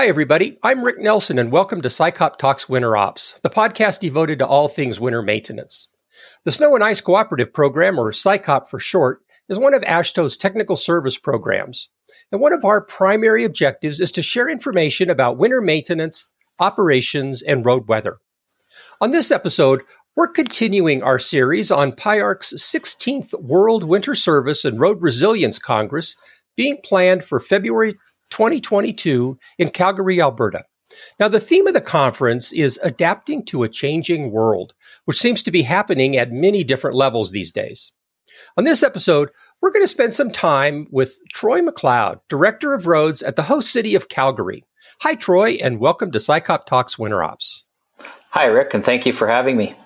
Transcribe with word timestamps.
Hi, 0.00 0.06
everybody. 0.06 0.56
I'm 0.62 0.82
Rick 0.82 0.98
Nelson, 0.98 1.38
and 1.38 1.52
welcome 1.52 1.82
to 1.82 1.90
SICOP 1.90 2.38
Talks 2.38 2.70
Winter 2.70 2.96
Ops, 2.96 3.38
the 3.42 3.50
podcast 3.50 4.00
devoted 4.00 4.38
to 4.38 4.46
all 4.46 4.66
things 4.66 4.98
winter 4.98 5.20
maintenance. 5.20 5.88
The 6.46 6.50
Snow 6.50 6.74
and 6.74 6.82
Ice 6.82 7.02
Cooperative 7.02 7.52
Program, 7.52 7.98
or 7.98 8.10
SICOP 8.10 8.66
for 8.66 8.78
short, 8.78 9.20
is 9.50 9.58
one 9.58 9.74
of 9.74 9.82
AASHTO's 9.82 10.38
technical 10.38 10.74
service 10.74 11.18
programs. 11.18 11.90
And 12.32 12.40
one 12.40 12.54
of 12.54 12.64
our 12.64 12.80
primary 12.80 13.44
objectives 13.44 14.00
is 14.00 14.10
to 14.12 14.22
share 14.22 14.48
information 14.48 15.10
about 15.10 15.36
winter 15.36 15.60
maintenance, 15.60 16.30
operations, 16.58 17.42
and 17.42 17.66
road 17.66 17.86
weather. 17.86 18.20
On 19.02 19.10
this 19.10 19.30
episode, 19.30 19.82
we're 20.16 20.28
continuing 20.28 21.02
our 21.02 21.18
series 21.18 21.70
on 21.70 21.92
PIARC's 21.92 22.54
16th 22.54 23.38
World 23.38 23.84
Winter 23.84 24.14
Service 24.14 24.64
and 24.64 24.80
Road 24.80 25.02
Resilience 25.02 25.58
Congress 25.58 26.16
being 26.56 26.78
planned 26.82 27.22
for 27.22 27.38
February 27.38 27.96
2022 28.30 29.38
in 29.58 29.70
Calgary, 29.70 30.20
Alberta. 30.20 30.64
Now, 31.18 31.28
the 31.28 31.40
theme 31.40 31.66
of 31.66 31.74
the 31.74 31.80
conference 31.80 32.52
is 32.52 32.80
adapting 32.82 33.44
to 33.46 33.62
a 33.62 33.68
changing 33.68 34.32
world, 34.32 34.74
which 35.04 35.20
seems 35.20 35.42
to 35.42 35.50
be 35.50 35.62
happening 35.62 36.16
at 36.16 36.32
many 36.32 36.64
different 36.64 36.96
levels 36.96 37.30
these 37.30 37.52
days. 37.52 37.92
On 38.56 38.64
this 38.64 38.82
episode, 38.82 39.30
we're 39.60 39.70
going 39.70 39.84
to 39.84 39.88
spend 39.88 40.12
some 40.12 40.30
time 40.30 40.86
with 40.90 41.18
Troy 41.32 41.60
McLeod, 41.60 42.20
Director 42.28 42.74
of 42.74 42.86
Roads 42.86 43.22
at 43.22 43.36
the 43.36 43.44
host 43.44 43.70
city 43.70 43.94
of 43.94 44.08
Calgary. 44.08 44.64
Hi, 45.02 45.14
Troy, 45.14 45.58
and 45.62 45.78
welcome 45.78 46.10
to 46.12 46.18
SICOP 46.18 46.66
Talks 46.66 46.98
Winter 46.98 47.22
Ops. 47.22 47.64
Hi, 48.30 48.46
Rick, 48.46 48.74
and 48.74 48.84
thank 48.84 49.06
you 49.06 49.12
for 49.12 49.28
having 49.28 49.56
me. 49.56 49.76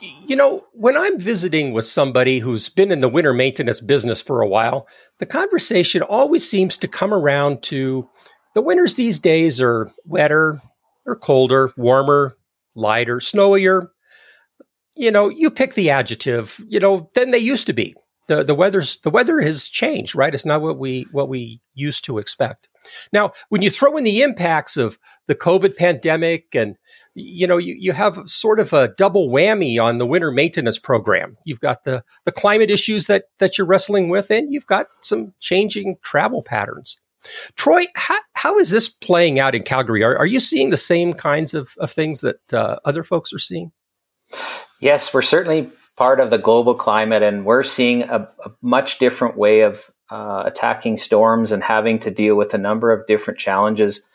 You 0.00 0.36
know, 0.36 0.64
when 0.72 0.96
I'm 0.96 1.18
visiting 1.18 1.72
with 1.72 1.84
somebody 1.84 2.40
who's 2.40 2.68
been 2.68 2.92
in 2.92 3.00
the 3.00 3.08
winter 3.08 3.32
maintenance 3.32 3.80
business 3.80 4.20
for 4.20 4.42
a 4.42 4.48
while, 4.48 4.86
the 5.18 5.26
conversation 5.26 6.02
always 6.02 6.48
seems 6.48 6.76
to 6.78 6.88
come 6.88 7.14
around 7.14 7.62
to 7.64 8.08
the 8.54 8.62
winters 8.62 8.94
these 8.94 9.18
days 9.18 9.60
are 9.60 9.90
wetter 10.04 10.60
or 11.04 11.16
colder, 11.16 11.72
warmer, 11.76 12.36
lighter, 12.74 13.18
snowier. 13.18 13.88
You 14.94 15.10
know, 15.10 15.28
you 15.28 15.50
pick 15.50 15.74
the 15.74 15.90
adjective, 15.90 16.62
you 16.68 16.80
know, 16.80 17.10
than 17.14 17.30
they 17.30 17.38
used 17.38 17.66
to 17.66 17.72
be. 17.72 17.94
The 18.28 18.42
the 18.42 18.54
weather's 18.54 18.98
the 18.98 19.10
weather 19.10 19.40
has 19.40 19.68
changed, 19.68 20.14
right? 20.14 20.34
It's 20.34 20.46
not 20.46 20.62
what 20.62 20.78
we 20.78 21.06
what 21.12 21.28
we 21.28 21.60
used 21.74 22.04
to 22.06 22.18
expect. 22.18 22.68
Now, 23.12 23.32
when 23.50 23.62
you 23.62 23.70
throw 23.70 23.96
in 23.96 24.04
the 24.04 24.22
impacts 24.22 24.76
of 24.76 24.98
the 25.28 25.34
COVID 25.34 25.76
pandemic 25.76 26.54
and 26.54 26.76
you 27.16 27.46
know, 27.46 27.56
you, 27.56 27.74
you 27.78 27.92
have 27.92 28.18
sort 28.26 28.60
of 28.60 28.74
a 28.74 28.88
double 28.88 29.30
whammy 29.30 29.82
on 29.82 29.96
the 29.96 30.06
winter 30.06 30.30
maintenance 30.30 30.78
program. 30.78 31.38
You've 31.44 31.60
got 31.60 31.84
the, 31.84 32.04
the 32.26 32.32
climate 32.32 32.70
issues 32.70 33.06
that, 33.06 33.24
that 33.38 33.56
you're 33.56 33.66
wrestling 33.66 34.10
with, 34.10 34.30
and 34.30 34.52
you've 34.52 34.66
got 34.66 34.86
some 35.00 35.32
changing 35.40 35.96
travel 36.02 36.42
patterns. 36.42 36.98
Troy, 37.56 37.86
how, 37.94 38.18
how 38.34 38.58
is 38.58 38.70
this 38.70 38.88
playing 38.90 39.38
out 39.38 39.54
in 39.54 39.62
Calgary? 39.62 40.04
Are, 40.04 40.16
are 40.16 40.26
you 40.26 40.40
seeing 40.40 40.68
the 40.68 40.76
same 40.76 41.14
kinds 41.14 41.54
of, 41.54 41.70
of 41.78 41.90
things 41.90 42.20
that 42.20 42.52
uh, 42.52 42.76
other 42.84 43.02
folks 43.02 43.32
are 43.32 43.38
seeing? 43.38 43.72
Yes, 44.78 45.14
we're 45.14 45.22
certainly 45.22 45.70
part 45.96 46.20
of 46.20 46.28
the 46.28 46.38
global 46.38 46.74
climate, 46.74 47.22
and 47.22 47.46
we're 47.46 47.62
seeing 47.62 48.02
a, 48.02 48.28
a 48.44 48.50
much 48.60 48.98
different 48.98 49.38
way 49.38 49.62
of 49.62 49.90
uh, 50.10 50.42
attacking 50.44 50.98
storms 50.98 51.50
and 51.50 51.62
having 51.62 51.98
to 52.00 52.10
deal 52.10 52.36
with 52.36 52.52
a 52.52 52.58
number 52.58 52.92
of 52.92 53.06
different 53.06 53.40
challenges 53.40 54.06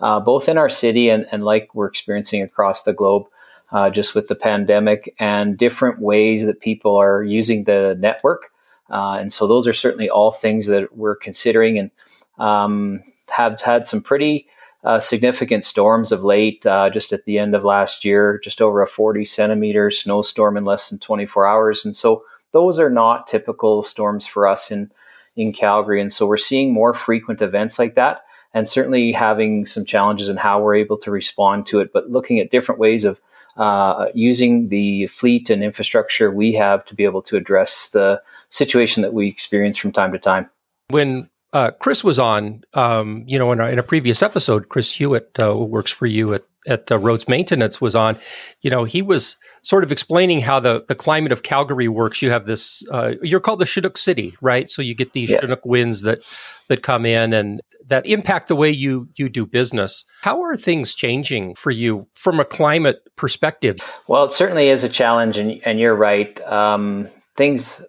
uh, 0.00 0.20
both 0.20 0.48
in 0.48 0.58
our 0.58 0.70
city 0.70 1.08
and, 1.08 1.26
and 1.32 1.44
like 1.44 1.74
we're 1.74 1.86
experiencing 1.86 2.42
across 2.42 2.82
the 2.82 2.92
globe, 2.92 3.24
uh, 3.72 3.90
just 3.90 4.14
with 4.14 4.28
the 4.28 4.34
pandemic 4.34 5.14
and 5.18 5.58
different 5.58 6.00
ways 6.00 6.44
that 6.44 6.60
people 6.60 6.96
are 6.96 7.22
using 7.22 7.64
the 7.64 7.96
network. 7.98 8.52
Uh, 8.90 9.16
and 9.20 9.32
so 9.32 9.46
those 9.46 9.66
are 9.66 9.72
certainly 9.72 10.08
all 10.08 10.30
things 10.30 10.66
that 10.66 10.96
we're 10.96 11.16
considering 11.16 11.78
and 11.78 11.90
um, 12.38 13.02
have 13.28 13.60
had 13.60 13.86
some 13.86 14.00
pretty 14.00 14.46
uh, 14.84 15.00
significant 15.00 15.64
storms 15.64 16.12
of 16.12 16.22
late. 16.22 16.64
Uh, 16.64 16.88
just 16.88 17.12
at 17.12 17.24
the 17.24 17.38
end 17.38 17.54
of 17.54 17.64
last 17.64 18.04
year, 18.04 18.38
just 18.44 18.62
over 18.62 18.82
a 18.82 18.86
40 18.86 19.24
centimeter 19.24 19.90
snowstorm 19.90 20.56
in 20.56 20.64
less 20.64 20.90
than 20.90 20.98
24 21.00 21.46
hours. 21.46 21.84
And 21.84 21.96
so 21.96 22.22
those 22.52 22.78
are 22.78 22.90
not 22.90 23.26
typical 23.26 23.82
storms 23.82 24.26
for 24.26 24.46
us 24.46 24.70
in 24.70 24.90
in 25.34 25.52
Calgary. 25.52 26.00
And 26.00 26.12
so 26.12 26.26
we're 26.26 26.38
seeing 26.38 26.72
more 26.72 26.94
frequent 26.94 27.42
events 27.42 27.78
like 27.78 27.94
that 27.94 28.25
and 28.56 28.66
certainly 28.66 29.12
having 29.12 29.66
some 29.66 29.84
challenges 29.84 30.30
in 30.30 30.38
how 30.38 30.62
we're 30.62 30.76
able 30.76 30.96
to 30.96 31.10
respond 31.10 31.66
to 31.66 31.78
it, 31.78 31.92
but 31.92 32.10
looking 32.10 32.40
at 32.40 32.50
different 32.50 32.80
ways 32.80 33.04
of 33.04 33.20
uh, 33.58 34.06
using 34.14 34.70
the 34.70 35.06
fleet 35.08 35.50
and 35.50 35.62
infrastructure 35.62 36.30
we 36.30 36.54
have 36.54 36.82
to 36.86 36.94
be 36.94 37.04
able 37.04 37.20
to 37.20 37.36
address 37.36 37.90
the 37.90 38.20
situation 38.48 39.02
that 39.02 39.12
we 39.12 39.28
experience 39.28 39.76
from 39.76 39.92
time 39.92 40.10
to 40.10 40.18
time. 40.18 40.48
When 40.88 41.28
uh, 41.52 41.72
Chris 41.72 42.02
was 42.02 42.18
on, 42.18 42.64
um, 42.72 43.24
you 43.26 43.38
know, 43.38 43.52
in 43.52 43.60
a, 43.60 43.66
in 43.66 43.78
a, 43.78 43.82
previous 43.82 44.22
episode, 44.22 44.70
Chris 44.70 44.90
Hewitt 44.90 45.38
uh, 45.38 45.54
works 45.54 45.90
for 45.90 46.06
you 46.06 46.32
at 46.32 46.42
at 46.66 46.90
uh, 46.90 46.98
Roads 46.98 47.28
Maintenance 47.28 47.80
was 47.80 47.94
on. 47.94 48.16
You 48.62 48.70
know, 48.70 48.84
he 48.84 49.02
was 49.02 49.36
sort 49.62 49.84
of 49.84 49.90
explaining 49.90 50.40
how 50.40 50.60
the 50.60 50.84
the 50.88 50.94
climate 50.94 51.32
of 51.32 51.42
Calgary 51.42 51.88
works. 51.88 52.22
You 52.22 52.30
have 52.30 52.46
this. 52.46 52.82
Uh, 52.90 53.12
you're 53.22 53.40
called 53.40 53.58
the 53.58 53.66
Chinook 53.66 53.98
City, 53.98 54.34
right? 54.40 54.70
So 54.70 54.82
you 54.82 54.94
get 54.94 55.12
these 55.12 55.30
yeah. 55.30 55.40
Chinook 55.40 55.64
winds 55.64 56.02
that 56.02 56.20
that 56.68 56.82
come 56.82 57.06
in 57.06 57.32
and 57.32 57.60
that 57.86 58.06
impact 58.06 58.48
the 58.48 58.56
way 58.56 58.70
you 58.70 59.08
you 59.16 59.28
do 59.28 59.46
business. 59.46 60.04
How 60.22 60.40
are 60.42 60.56
things 60.56 60.94
changing 60.94 61.54
for 61.54 61.70
you 61.70 62.08
from 62.14 62.40
a 62.40 62.44
climate 62.44 63.00
perspective? 63.16 63.78
Well, 64.08 64.24
it 64.24 64.32
certainly 64.32 64.68
is 64.68 64.84
a 64.84 64.88
challenge, 64.88 65.38
and, 65.38 65.60
and 65.64 65.80
you're 65.80 65.96
right. 65.96 66.40
Um, 66.46 67.08
things 67.36 67.82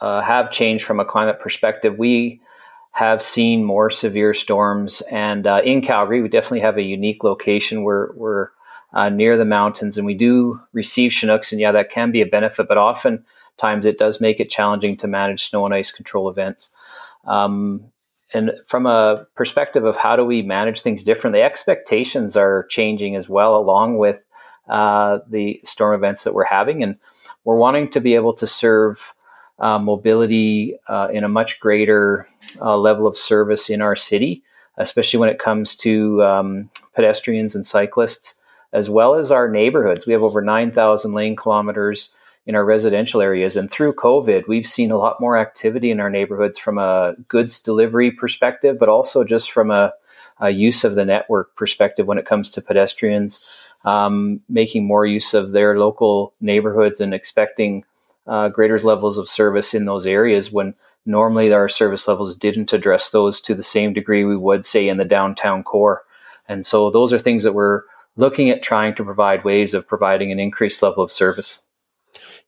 uh, 0.00 0.20
have 0.20 0.50
changed 0.50 0.84
from 0.84 1.00
a 1.00 1.04
climate 1.04 1.40
perspective. 1.40 1.98
We 1.98 2.41
have 2.92 3.22
seen 3.22 3.64
more 3.64 3.90
severe 3.90 4.34
storms. 4.34 5.00
And 5.10 5.46
uh, 5.46 5.62
in 5.64 5.80
Calgary, 5.80 6.22
we 6.22 6.28
definitely 6.28 6.60
have 6.60 6.76
a 6.76 6.82
unique 6.82 7.24
location. 7.24 7.82
We're, 7.82 8.12
we're 8.14 8.48
uh, 8.92 9.08
near 9.08 9.36
the 9.36 9.46
mountains 9.46 9.96
and 9.96 10.06
we 10.06 10.14
do 10.14 10.60
receive 10.72 11.12
Chinooks. 11.12 11.52
And 11.52 11.60
yeah, 11.60 11.72
that 11.72 11.90
can 11.90 12.10
be 12.10 12.20
a 12.20 12.26
benefit, 12.26 12.68
but 12.68 12.76
oftentimes 12.76 13.86
it 13.86 13.98
does 13.98 14.20
make 14.20 14.40
it 14.40 14.50
challenging 14.50 14.96
to 14.98 15.08
manage 15.08 15.48
snow 15.48 15.64
and 15.64 15.74
ice 15.74 15.90
control 15.90 16.28
events. 16.28 16.68
Um, 17.24 17.84
and 18.34 18.52
from 18.66 18.86
a 18.86 19.26
perspective 19.34 19.84
of 19.84 19.96
how 19.96 20.16
do 20.16 20.24
we 20.24 20.42
manage 20.42 20.80
things 20.80 21.02
differently, 21.02 21.42
expectations 21.42 22.36
are 22.36 22.66
changing 22.68 23.16
as 23.16 23.28
well, 23.28 23.56
along 23.56 23.98
with 23.98 24.22
uh, 24.68 25.18
the 25.28 25.60
storm 25.64 25.94
events 25.94 26.24
that 26.24 26.34
we're 26.34 26.44
having. 26.44 26.82
And 26.82 26.96
we're 27.44 27.56
wanting 27.56 27.90
to 27.90 28.00
be 28.00 28.14
able 28.14 28.32
to 28.34 28.46
serve 28.46 29.14
uh, 29.58 29.78
mobility 29.78 30.76
uh, 30.88 31.08
in 31.12 31.24
a 31.24 31.28
much 31.28 31.60
greater 31.60 32.28
uh, 32.60 32.76
level 32.76 33.06
of 33.06 33.16
service 33.16 33.70
in 33.70 33.80
our 33.80 33.96
city, 33.96 34.42
especially 34.78 35.18
when 35.18 35.28
it 35.28 35.38
comes 35.38 35.76
to 35.76 36.22
um, 36.22 36.70
pedestrians 36.94 37.54
and 37.54 37.66
cyclists, 37.66 38.34
as 38.72 38.88
well 38.88 39.14
as 39.14 39.30
our 39.30 39.48
neighborhoods. 39.48 40.06
We 40.06 40.12
have 40.12 40.22
over 40.22 40.42
9,000 40.42 41.12
lane 41.12 41.36
kilometers 41.36 42.12
in 42.46 42.54
our 42.54 42.64
residential 42.64 43.20
areas. 43.20 43.56
And 43.56 43.70
through 43.70 43.94
COVID, 43.94 44.48
we've 44.48 44.66
seen 44.66 44.90
a 44.90 44.98
lot 44.98 45.20
more 45.20 45.38
activity 45.38 45.90
in 45.90 46.00
our 46.00 46.10
neighborhoods 46.10 46.58
from 46.58 46.78
a 46.78 47.14
goods 47.28 47.60
delivery 47.60 48.10
perspective, 48.10 48.78
but 48.78 48.88
also 48.88 49.22
just 49.22 49.52
from 49.52 49.70
a, 49.70 49.92
a 50.40 50.50
use 50.50 50.82
of 50.82 50.94
the 50.94 51.04
network 51.04 51.54
perspective 51.54 52.06
when 52.06 52.18
it 52.18 52.26
comes 52.26 52.50
to 52.50 52.60
pedestrians, 52.62 53.72
um, 53.84 54.40
making 54.48 54.84
more 54.84 55.06
use 55.06 55.34
of 55.34 55.52
their 55.52 55.78
local 55.78 56.32
neighborhoods 56.40 57.00
and 57.00 57.14
expecting 57.14 57.84
uh, 58.26 58.48
greater 58.48 58.78
levels 58.78 59.18
of 59.18 59.28
service 59.28 59.74
in 59.74 59.84
those 59.84 60.06
areas 60.06 60.52
when 60.52 60.74
normally 61.04 61.52
our 61.52 61.68
service 61.68 62.06
levels 62.06 62.36
didn't 62.36 62.72
address 62.72 63.10
those 63.10 63.40
to 63.40 63.54
the 63.54 63.62
same 63.62 63.92
degree 63.92 64.24
we 64.24 64.36
would 64.36 64.64
say 64.64 64.88
in 64.88 64.96
the 64.96 65.04
downtown 65.04 65.62
core. 65.62 66.02
And 66.48 66.64
so 66.64 66.90
those 66.90 67.12
are 67.12 67.18
things 67.18 67.44
that 67.44 67.54
we're 67.54 67.82
looking 68.16 68.50
at 68.50 68.62
trying 68.62 68.94
to 68.94 69.04
provide 69.04 69.44
ways 69.44 69.74
of 69.74 69.88
providing 69.88 70.30
an 70.30 70.38
increased 70.38 70.82
level 70.82 71.02
of 71.02 71.10
service. 71.10 71.62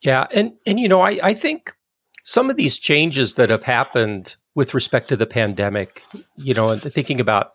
Yeah, 0.01 0.27
and 0.31 0.53
and 0.67 0.79
you 0.79 0.89
know, 0.89 1.01
I, 1.01 1.19
I 1.23 1.35
think 1.35 1.75
some 2.23 2.51
of 2.51 2.57
these 2.57 2.79
changes 2.79 3.35
that 3.35 3.51
have 3.51 3.63
happened 3.63 4.37
with 4.55 4.75
respect 4.75 5.09
to 5.09 5.17
the 5.17 5.27
pandemic, 5.27 6.03
you 6.37 6.55
know, 6.55 6.71
and 6.71 6.83
thinking 6.83 7.21
about 7.21 7.53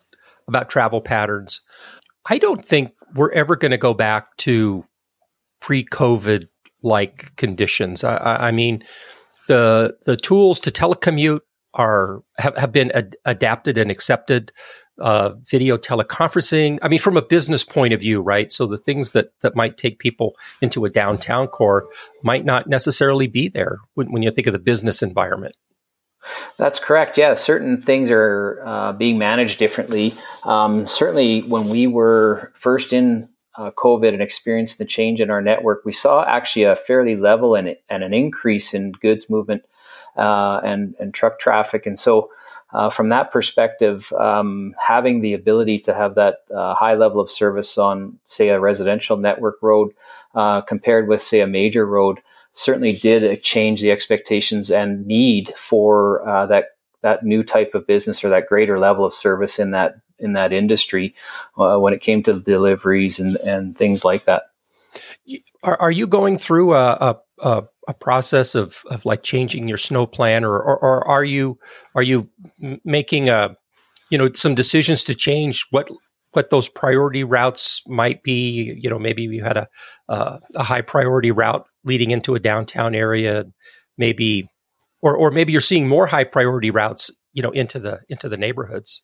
about 0.48 0.68
travel 0.68 1.00
patterns, 1.00 1.60
I 2.26 2.38
don't 2.38 2.64
think 2.64 2.92
we're 3.14 3.32
ever 3.32 3.56
going 3.56 3.70
to 3.70 3.78
go 3.78 3.94
back 3.94 4.36
to 4.38 4.84
pre-COVID 5.60 6.48
like 6.82 7.34
conditions. 7.36 8.04
I, 8.04 8.48
I 8.48 8.50
mean, 8.52 8.84
the 9.48 9.96
the 10.04 10.16
tools 10.16 10.60
to 10.60 10.70
telecommute 10.70 11.40
are 11.74 12.22
have, 12.38 12.56
have 12.56 12.72
been 12.72 12.90
ad- 12.92 13.16
adapted 13.24 13.78
and 13.78 13.90
accepted. 13.90 14.52
Uh, 14.98 15.32
video 15.50 15.78
teleconferencing. 15.78 16.78
I 16.82 16.88
mean, 16.88 16.98
from 16.98 17.16
a 17.16 17.22
business 17.22 17.64
point 17.64 17.94
of 17.94 18.00
view, 18.00 18.20
right? 18.20 18.52
So 18.52 18.66
the 18.66 18.76
things 18.76 19.12
that 19.12 19.32
that 19.40 19.56
might 19.56 19.78
take 19.78 19.98
people 19.98 20.36
into 20.60 20.84
a 20.84 20.90
downtown 20.90 21.46
core 21.46 21.88
might 22.22 22.44
not 22.44 22.66
necessarily 22.66 23.26
be 23.26 23.48
there 23.48 23.78
when, 23.94 24.12
when 24.12 24.22
you 24.22 24.30
think 24.30 24.46
of 24.46 24.52
the 24.52 24.58
business 24.58 25.02
environment. 25.02 25.56
That's 26.58 26.78
correct. 26.78 27.16
Yeah, 27.16 27.34
certain 27.34 27.80
things 27.80 28.10
are 28.10 28.62
uh, 28.66 28.92
being 28.92 29.16
managed 29.16 29.58
differently. 29.58 30.14
Um, 30.44 30.86
certainly, 30.86 31.40
when 31.44 31.70
we 31.70 31.86
were 31.86 32.52
first 32.54 32.92
in 32.92 33.29
uh, 33.56 33.70
COVID 33.72 34.12
and 34.12 34.22
experienced 34.22 34.78
the 34.78 34.84
change 34.84 35.20
in 35.20 35.30
our 35.30 35.42
network, 35.42 35.84
we 35.84 35.92
saw 35.92 36.24
actually 36.24 36.64
a 36.64 36.76
fairly 36.76 37.16
level 37.16 37.54
and, 37.54 37.76
and 37.88 38.02
an 38.02 38.14
increase 38.14 38.74
in 38.74 38.92
goods 38.92 39.28
movement 39.28 39.62
uh, 40.16 40.60
and, 40.64 40.94
and 40.98 41.14
truck 41.14 41.38
traffic. 41.38 41.86
And 41.86 41.98
so 41.98 42.30
uh, 42.72 42.90
from 42.90 43.08
that 43.08 43.32
perspective, 43.32 44.12
um, 44.12 44.74
having 44.80 45.20
the 45.20 45.34
ability 45.34 45.80
to 45.80 45.94
have 45.94 46.14
that 46.14 46.38
uh, 46.54 46.74
high 46.74 46.94
level 46.94 47.20
of 47.20 47.28
service 47.28 47.76
on, 47.76 48.18
say, 48.24 48.48
a 48.48 48.60
residential 48.60 49.16
network 49.16 49.56
road 49.60 49.92
uh, 50.34 50.60
compared 50.60 51.08
with, 51.08 51.20
say, 51.20 51.40
a 51.40 51.46
major 51.46 51.84
road 51.84 52.20
certainly 52.54 52.92
did 52.92 53.42
change 53.42 53.80
the 53.80 53.90
expectations 53.90 54.70
and 54.70 55.06
need 55.06 55.52
for 55.56 56.26
uh, 56.28 56.46
that 56.46 56.76
that 57.02 57.24
new 57.24 57.42
type 57.42 57.74
of 57.74 57.86
business 57.86 58.22
or 58.22 58.28
that 58.28 58.46
greater 58.46 58.78
level 58.78 59.06
of 59.06 59.14
service 59.14 59.58
in 59.58 59.70
that 59.70 59.94
in 60.20 60.34
that 60.34 60.52
industry 60.52 61.14
uh, 61.58 61.78
when 61.78 61.92
it 61.92 62.00
came 62.00 62.22
to 62.24 62.40
deliveries 62.40 63.18
and, 63.18 63.36
and 63.36 63.76
things 63.76 64.04
like 64.04 64.24
that. 64.24 64.44
Are, 65.62 65.80
are 65.80 65.90
you 65.90 66.06
going 66.06 66.36
through 66.36 66.74
a, 66.74 67.18
a, 67.38 67.64
a 67.88 67.94
process 67.94 68.54
of, 68.54 68.82
of 68.90 69.04
like 69.04 69.22
changing 69.22 69.68
your 69.68 69.78
snow 69.78 70.06
plan 70.06 70.44
or, 70.44 70.54
or, 70.54 70.78
or 70.78 71.08
are 71.08 71.24
you 71.24 71.58
are 71.94 72.02
you 72.02 72.28
making 72.84 73.28
a 73.28 73.56
you 74.10 74.18
know 74.18 74.30
some 74.32 74.54
decisions 74.54 75.04
to 75.04 75.14
change 75.14 75.66
what 75.70 75.90
what 76.32 76.50
those 76.50 76.68
priority 76.68 77.24
routes 77.24 77.82
might 77.88 78.22
be 78.22 78.74
you 78.80 78.90
know 78.90 78.98
maybe 78.98 79.22
you 79.22 79.42
had 79.42 79.56
a 79.56 79.68
a 80.08 80.62
high 80.62 80.82
priority 80.82 81.30
route 81.30 81.66
leading 81.84 82.10
into 82.10 82.34
a 82.34 82.40
downtown 82.40 82.94
area 82.94 83.44
maybe 83.96 84.48
or 85.00 85.16
or 85.16 85.30
maybe 85.30 85.52
you're 85.52 85.60
seeing 85.60 85.88
more 85.88 86.06
high 86.06 86.24
priority 86.24 86.70
routes 86.70 87.10
you 87.32 87.42
know 87.42 87.50
into 87.50 87.78
the 87.78 88.00
into 88.08 88.28
the 88.28 88.36
neighborhoods 88.36 89.02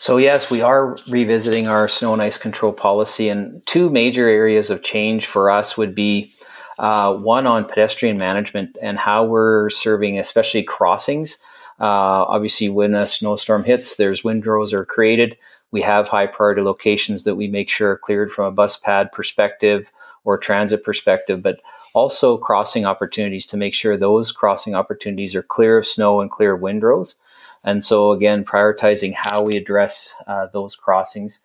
so, 0.00 0.16
yes, 0.16 0.50
we 0.50 0.60
are 0.60 0.96
revisiting 1.08 1.66
our 1.66 1.88
snow 1.88 2.12
and 2.12 2.22
ice 2.22 2.38
control 2.38 2.72
policy. 2.72 3.28
And 3.28 3.64
two 3.66 3.90
major 3.90 4.28
areas 4.28 4.70
of 4.70 4.82
change 4.82 5.26
for 5.26 5.50
us 5.50 5.76
would 5.76 5.94
be 5.94 6.32
uh, 6.78 7.16
one 7.16 7.46
on 7.46 7.64
pedestrian 7.64 8.16
management 8.16 8.78
and 8.80 8.98
how 8.98 9.24
we're 9.24 9.70
serving, 9.70 10.18
especially 10.18 10.62
crossings. 10.62 11.38
Uh, 11.80 12.24
obviously, 12.26 12.68
when 12.68 12.94
a 12.94 13.06
snowstorm 13.06 13.64
hits, 13.64 13.96
there's 13.96 14.24
windrows 14.24 14.72
are 14.72 14.84
created. 14.84 15.36
We 15.70 15.82
have 15.82 16.08
high 16.08 16.26
priority 16.26 16.62
locations 16.62 17.24
that 17.24 17.34
we 17.34 17.48
make 17.48 17.68
sure 17.68 17.92
are 17.92 17.98
cleared 17.98 18.32
from 18.32 18.46
a 18.46 18.52
bus 18.52 18.76
pad 18.76 19.12
perspective 19.12 19.90
or 20.24 20.38
transit 20.38 20.84
perspective, 20.84 21.42
but 21.42 21.60
also 21.94 22.36
crossing 22.36 22.84
opportunities 22.84 23.46
to 23.46 23.56
make 23.56 23.74
sure 23.74 23.96
those 23.96 24.32
crossing 24.32 24.74
opportunities 24.74 25.34
are 25.34 25.42
clear 25.42 25.78
of 25.78 25.86
snow 25.86 26.20
and 26.20 26.30
clear 26.30 26.54
of 26.54 26.60
windrows. 26.60 27.16
And 27.64 27.84
so, 27.84 28.12
again, 28.12 28.44
prioritizing 28.44 29.14
how 29.14 29.42
we 29.42 29.56
address 29.56 30.14
uh, 30.26 30.46
those 30.52 30.76
crossings. 30.76 31.42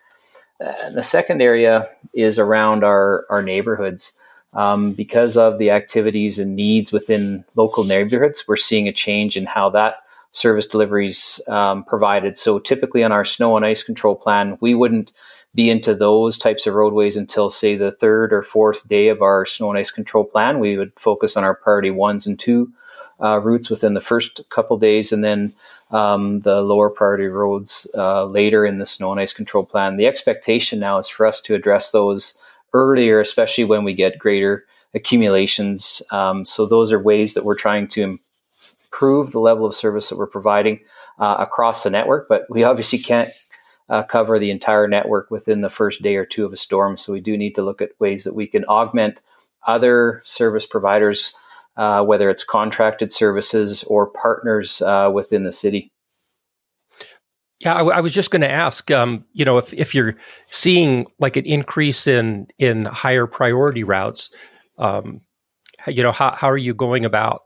The 0.59 1.03
second 1.03 1.41
area 1.41 1.89
is 2.13 2.39
around 2.39 2.83
our, 2.83 3.25
our 3.29 3.43
neighborhoods. 3.43 4.13
Um, 4.53 4.93
because 4.93 5.35
of 5.35 5.57
the 5.57 5.71
activities 5.71 6.37
and 6.37 6.55
needs 6.55 6.91
within 6.91 7.43
local 7.55 7.83
neighborhoods, 7.83 8.45
we're 8.47 8.55
seeing 8.55 8.87
a 8.87 8.93
change 8.93 9.35
in 9.35 9.45
how 9.45 9.69
that 9.71 9.95
service 10.31 10.67
deliveries 10.67 11.41
um, 11.47 11.83
provided. 11.83 12.37
So 12.37 12.59
typically 12.59 13.03
on 13.03 13.11
our 13.11 13.25
snow 13.25 13.57
and 13.57 13.65
ice 13.65 13.83
control 13.83 14.15
plan, 14.15 14.57
we 14.61 14.75
wouldn't 14.75 15.11
be 15.55 15.69
into 15.69 15.93
those 15.93 16.37
types 16.37 16.65
of 16.65 16.75
roadways 16.75 17.17
until 17.17 17.49
say 17.49 17.75
the 17.75 17.91
third 17.91 18.31
or 18.31 18.41
fourth 18.41 18.87
day 18.87 19.09
of 19.09 19.21
our 19.21 19.45
snow 19.45 19.69
and 19.69 19.77
ice 19.77 19.91
control 19.91 20.23
plan. 20.23 20.59
We 20.59 20.77
would 20.77 20.93
focus 20.97 21.35
on 21.35 21.43
our 21.43 21.55
priority 21.55 21.91
ones 21.91 22.25
and 22.25 22.39
two 22.39 22.71
uh, 23.21 23.39
routes 23.39 23.69
within 23.69 23.93
the 23.93 24.01
first 24.01 24.41
couple 24.49 24.77
days, 24.77 25.11
and 25.11 25.23
then 25.23 25.53
um, 25.93 26.41
the 26.41 26.61
lower 26.61 26.89
priority 26.89 27.27
roads 27.27 27.87
uh, 27.95 28.25
later 28.25 28.65
in 28.65 28.79
the 28.79 28.85
snow 28.85 29.11
and 29.11 29.21
ice 29.21 29.31
control 29.31 29.63
plan. 29.63 29.95
The 29.95 30.07
expectation 30.07 30.79
now 30.79 30.97
is 30.97 31.07
for 31.07 31.25
us 31.25 31.39
to 31.41 31.55
address 31.55 31.91
those 31.91 32.33
earlier, 32.73 33.19
especially 33.19 33.63
when 33.63 33.83
we 33.83 33.93
get 33.93 34.17
greater 34.17 34.65
accumulations. 34.95 36.01
Um, 36.11 36.45
so 36.45 36.65
those 36.65 36.91
are 36.91 36.99
ways 36.99 37.35
that 37.35 37.45
we're 37.45 37.55
trying 37.55 37.87
to 37.89 38.19
improve 38.83 39.31
the 39.31 39.39
level 39.39 39.65
of 39.65 39.75
service 39.75 40.09
that 40.09 40.17
we're 40.17 40.27
providing 40.27 40.79
uh, 41.19 41.37
across 41.39 41.83
the 41.83 41.91
network. 41.91 42.27
But 42.27 42.47
we 42.49 42.63
obviously 42.63 42.99
can't 42.99 43.29
uh, 43.87 44.01
cover 44.01 44.39
the 44.39 44.49
entire 44.49 44.87
network 44.87 45.29
within 45.29 45.61
the 45.61 45.69
first 45.69 46.01
day 46.01 46.15
or 46.15 46.25
two 46.25 46.45
of 46.45 46.53
a 46.53 46.57
storm. 46.57 46.97
So 46.97 47.13
we 47.13 47.21
do 47.21 47.37
need 47.37 47.53
to 47.55 47.61
look 47.63 47.81
at 47.81 47.99
ways 47.99 48.23
that 48.23 48.35
we 48.35 48.47
can 48.47 48.65
augment 48.65 49.21
other 49.67 50.21
service 50.25 50.65
providers 50.65 51.33
uh, 51.77 52.03
whether 52.03 52.29
it's 52.29 52.43
contracted 52.43 53.11
services 53.11 53.83
or 53.85 54.07
partners 54.07 54.81
uh, 54.81 55.09
within 55.13 55.43
the 55.43 55.51
city. 55.51 55.91
Yeah, 57.59 57.75
I, 57.75 57.77
w- 57.79 57.95
I 57.95 58.01
was 58.01 58.13
just 58.13 58.29
going 58.29 58.41
to 58.41 58.51
ask. 58.51 58.91
Um, 58.91 59.25
you 59.33 59.45
know, 59.45 59.57
if 59.57 59.73
if 59.73 59.95
you're 59.95 60.15
seeing 60.49 61.07
like 61.19 61.37
an 61.37 61.45
increase 61.45 62.07
in 62.07 62.47
in 62.57 62.85
higher 62.85 63.25
priority 63.25 63.83
routes, 63.83 64.31
um, 64.77 65.21
you 65.87 66.03
know, 66.03 66.11
how 66.11 66.31
how 66.31 66.49
are 66.49 66.57
you 66.57 66.73
going 66.73 67.05
about 67.05 67.43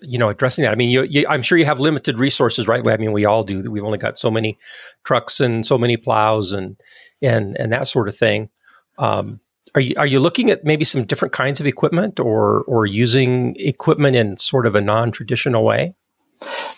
you 0.00 0.18
know 0.18 0.30
addressing 0.30 0.64
that? 0.64 0.72
I 0.72 0.76
mean, 0.76 0.88
you, 0.88 1.02
you, 1.02 1.26
I'm 1.28 1.42
sure 1.42 1.58
you 1.58 1.66
have 1.66 1.80
limited 1.80 2.18
resources, 2.18 2.66
right? 2.66 2.86
I 2.86 2.96
mean, 2.96 3.12
we 3.12 3.26
all 3.26 3.44
do. 3.44 3.70
We've 3.70 3.84
only 3.84 3.98
got 3.98 4.18
so 4.18 4.30
many 4.30 4.58
trucks 5.04 5.38
and 5.38 5.66
so 5.66 5.76
many 5.76 5.96
plows 5.96 6.52
and 6.52 6.80
and 7.20 7.56
and 7.58 7.72
that 7.72 7.88
sort 7.88 8.08
of 8.08 8.16
thing. 8.16 8.48
Um, 8.96 9.40
are 9.74 9.80
you 9.80 9.94
are 9.96 10.06
you 10.06 10.20
looking 10.20 10.50
at 10.50 10.64
maybe 10.64 10.84
some 10.84 11.04
different 11.04 11.32
kinds 11.32 11.60
of 11.60 11.66
equipment 11.66 12.20
or 12.20 12.62
or 12.62 12.86
using 12.86 13.56
equipment 13.58 14.16
in 14.16 14.36
sort 14.36 14.66
of 14.66 14.74
a 14.74 14.80
non 14.80 15.10
traditional 15.10 15.64
way? 15.64 15.94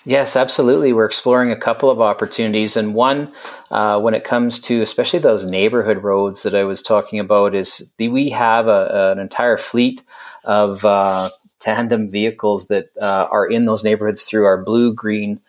Yes, 0.07 0.37
absolutely. 0.37 0.95
We're 0.95 1.05
exploring 1.05 1.53
a 1.53 1.57
couple 1.57 1.91
of 1.91 2.01
opportunities, 2.01 2.77
and 2.77 2.95
one 2.95 3.33
uh, 3.71 4.01
when 4.01 4.15
it 4.15 4.25
comes 4.25 4.59
to 4.61 4.81
especially 4.81 5.19
those 5.19 5.45
neighborhood 5.45 6.03
roads 6.03 6.43
that 6.43 6.55
I 6.55 6.65
was 6.65 6.81
talking 6.81 7.19
about 7.19 7.55
is 7.55 7.93
the, 7.99 8.09
we 8.09 8.31
have 8.31 8.67
a, 8.67 9.13
an 9.13 9.19
entire 9.19 9.59
fleet 9.59 10.03
of 10.45 10.85
uh, 10.85 11.31
tandem 11.59 12.11
vehicles 12.11 12.69
that 12.69 12.89
uh, 13.01 13.29
are 13.31 13.47
in 13.47 13.67
those 13.67 13.85
neighborhoods 13.85 14.23
through 14.23 14.47
our 14.47 14.63
blue, 14.63 14.95
green, 14.95 15.41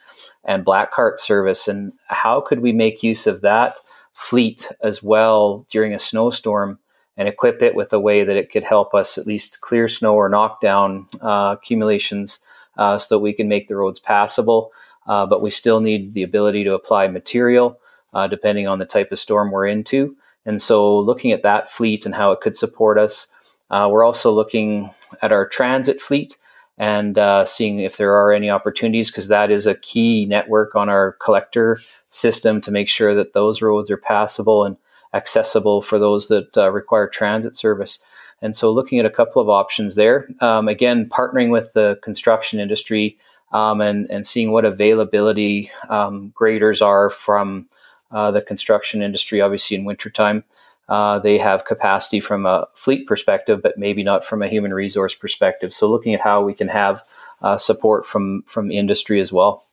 and 0.44 0.66
black 0.66 0.92
cart 0.92 1.20
service. 1.20 1.68
And 1.70 1.94
how 2.08 2.42
could 2.42 2.60
we 2.60 2.74
make 2.74 3.04
use 3.04 3.28
of 3.28 3.42
that 3.42 3.76
fleet 4.14 4.68
as 4.84 5.02
well 5.02 5.66
during 5.72 5.94
a 5.94 6.00
snowstorm? 6.00 6.78
And 7.18 7.28
equip 7.28 7.62
it 7.62 7.76
with 7.76 7.94
a 7.94 8.00
way 8.00 8.24
that 8.24 8.38
it 8.38 8.52
could 8.52 8.64
help 8.64 8.94
us 8.94 9.18
at 9.18 9.28
least 9.28 9.62
clear 9.62 9.88
snow 9.88 10.16
or 10.16 10.30
knock 10.30 10.62
down 10.62 11.08
uh, 11.22 11.56
accumulations 11.58 12.40
uh, 12.78 12.98
so 12.98 13.16
that 13.16 13.20
we 13.20 13.34
can 13.34 13.48
make 13.48 13.68
the 13.68 13.76
roads 13.76 14.00
passable. 14.00 14.72
Uh, 15.08 15.26
but 15.26 15.42
we 15.42 15.50
still 15.50 15.82
need 15.82 16.14
the 16.14 16.24
ability 16.24 16.64
to 16.64 16.74
apply 16.74 17.08
material 17.08 17.80
uh, 18.14 18.28
depending 18.28 18.68
on 18.68 18.80
the 18.80 18.86
type 18.86 19.12
of 19.12 19.20
storm 19.20 19.52
we're 19.52 19.68
into. 19.68 20.16
And 20.46 20.62
so, 20.62 21.00
looking 21.00 21.32
at 21.32 21.44
that 21.44 21.70
fleet 21.70 22.06
and 22.06 22.16
how 22.16 22.32
it 22.32 22.42
could 22.42 22.58
support 22.58 22.98
us, 22.98 23.28
uh, 23.70 23.88
we're 23.92 24.04
also 24.04 24.32
looking 24.32 24.90
at 25.22 25.32
our 25.32 25.48
transit 25.48 26.02
fleet 26.02 26.38
and 26.78 27.18
uh, 27.18 27.46
seeing 27.46 27.80
if 27.80 27.98
there 27.98 28.14
are 28.14 28.34
any 28.34 28.50
opportunities 28.50 29.12
because 29.12 29.28
that 29.28 29.52
is 29.52 29.68
a 29.68 29.76
key 29.76 30.26
network 30.26 30.76
on 30.76 30.90
our 30.90 31.14
collector 31.22 31.80
system 32.10 32.60
to 32.62 32.72
make 32.72 32.90
sure 32.90 33.14
that 33.14 33.34
those 33.34 33.62
roads 33.62 33.92
are 33.92 33.98
passable 33.98 34.66
and 34.66 34.78
accessible 35.14 35.82
for 35.82 36.00
those 36.00 36.28
that 36.28 36.56
uh, 36.58 36.72
require 36.72 37.08
transit 37.08 37.56
service. 37.56 38.04
And 38.42 38.56
so, 38.56 38.72
looking 38.72 39.00
at 39.00 39.06
a 39.06 39.10
couple 39.10 39.42
of 39.42 39.50
options 39.50 39.96
there. 39.96 40.28
Um, 40.40 40.68
again, 40.68 41.08
partnering 41.10 41.52
with 41.52 41.74
the 41.74 42.00
construction 42.02 42.60
industry 42.60 43.18
um, 43.52 43.82
and 43.82 44.10
and 44.10 44.26
seeing 44.26 44.52
what 44.52 44.66
availability 44.66 45.72
um, 45.90 46.32
graders 46.36 46.82
are 46.82 47.10
from 47.10 47.68
uh, 48.12 48.32
the 48.32 48.42
construction 48.42 49.02
industry. 49.02 49.42
Obviously, 49.42 49.78
in 49.78 49.86
wintertime, 49.86 50.44
uh, 50.90 51.20
they 51.20 51.38
have 51.38 51.66
capacity 51.66 52.20
from 52.20 52.46
a 52.46 52.68
fleet 52.74 53.08
perspective, 53.08 53.62
but 53.62 53.78
maybe 53.78 54.04
not 54.04 54.26
from 54.26 54.42
a 54.42 54.50
human 54.50 54.74
resource 54.74 55.14
perspective. 55.14 55.74
So, 55.74 55.90
looking 55.90 56.16
at 56.16 56.22
how 56.22 56.44
we 56.44 56.56
can 56.56 56.68
have 56.68 57.04
uh, 57.42 57.58
support 57.58 58.08
from 58.08 58.44
from 58.48 58.72
industry 58.72 59.22
as 59.22 59.32
well. 59.32 59.64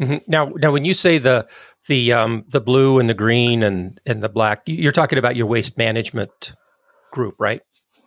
Mm-hmm. 0.00 0.30
Now, 0.30 0.46
now, 0.56 0.72
when 0.72 0.84
you 0.84 0.94
say 0.94 1.18
the 1.18 1.46
the 1.90 2.12
um, 2.12 2.44
the 2.48 2.60
blue 2.60 3.00
and 3.00 3.10
the 3.10 3.14
green 3.14 3.62
and 3.64 4.00
and 4.06 4.22
the 4.22 4.28
black, 4.28 4.62
you're 4.66 4.92
talking 4.92 5.18
about 5.18 5.34
your 5.34 5.46
waste 5.46 5.76
management 5.76 6.54
group, 7.10 7.34
right? 7.38 7.62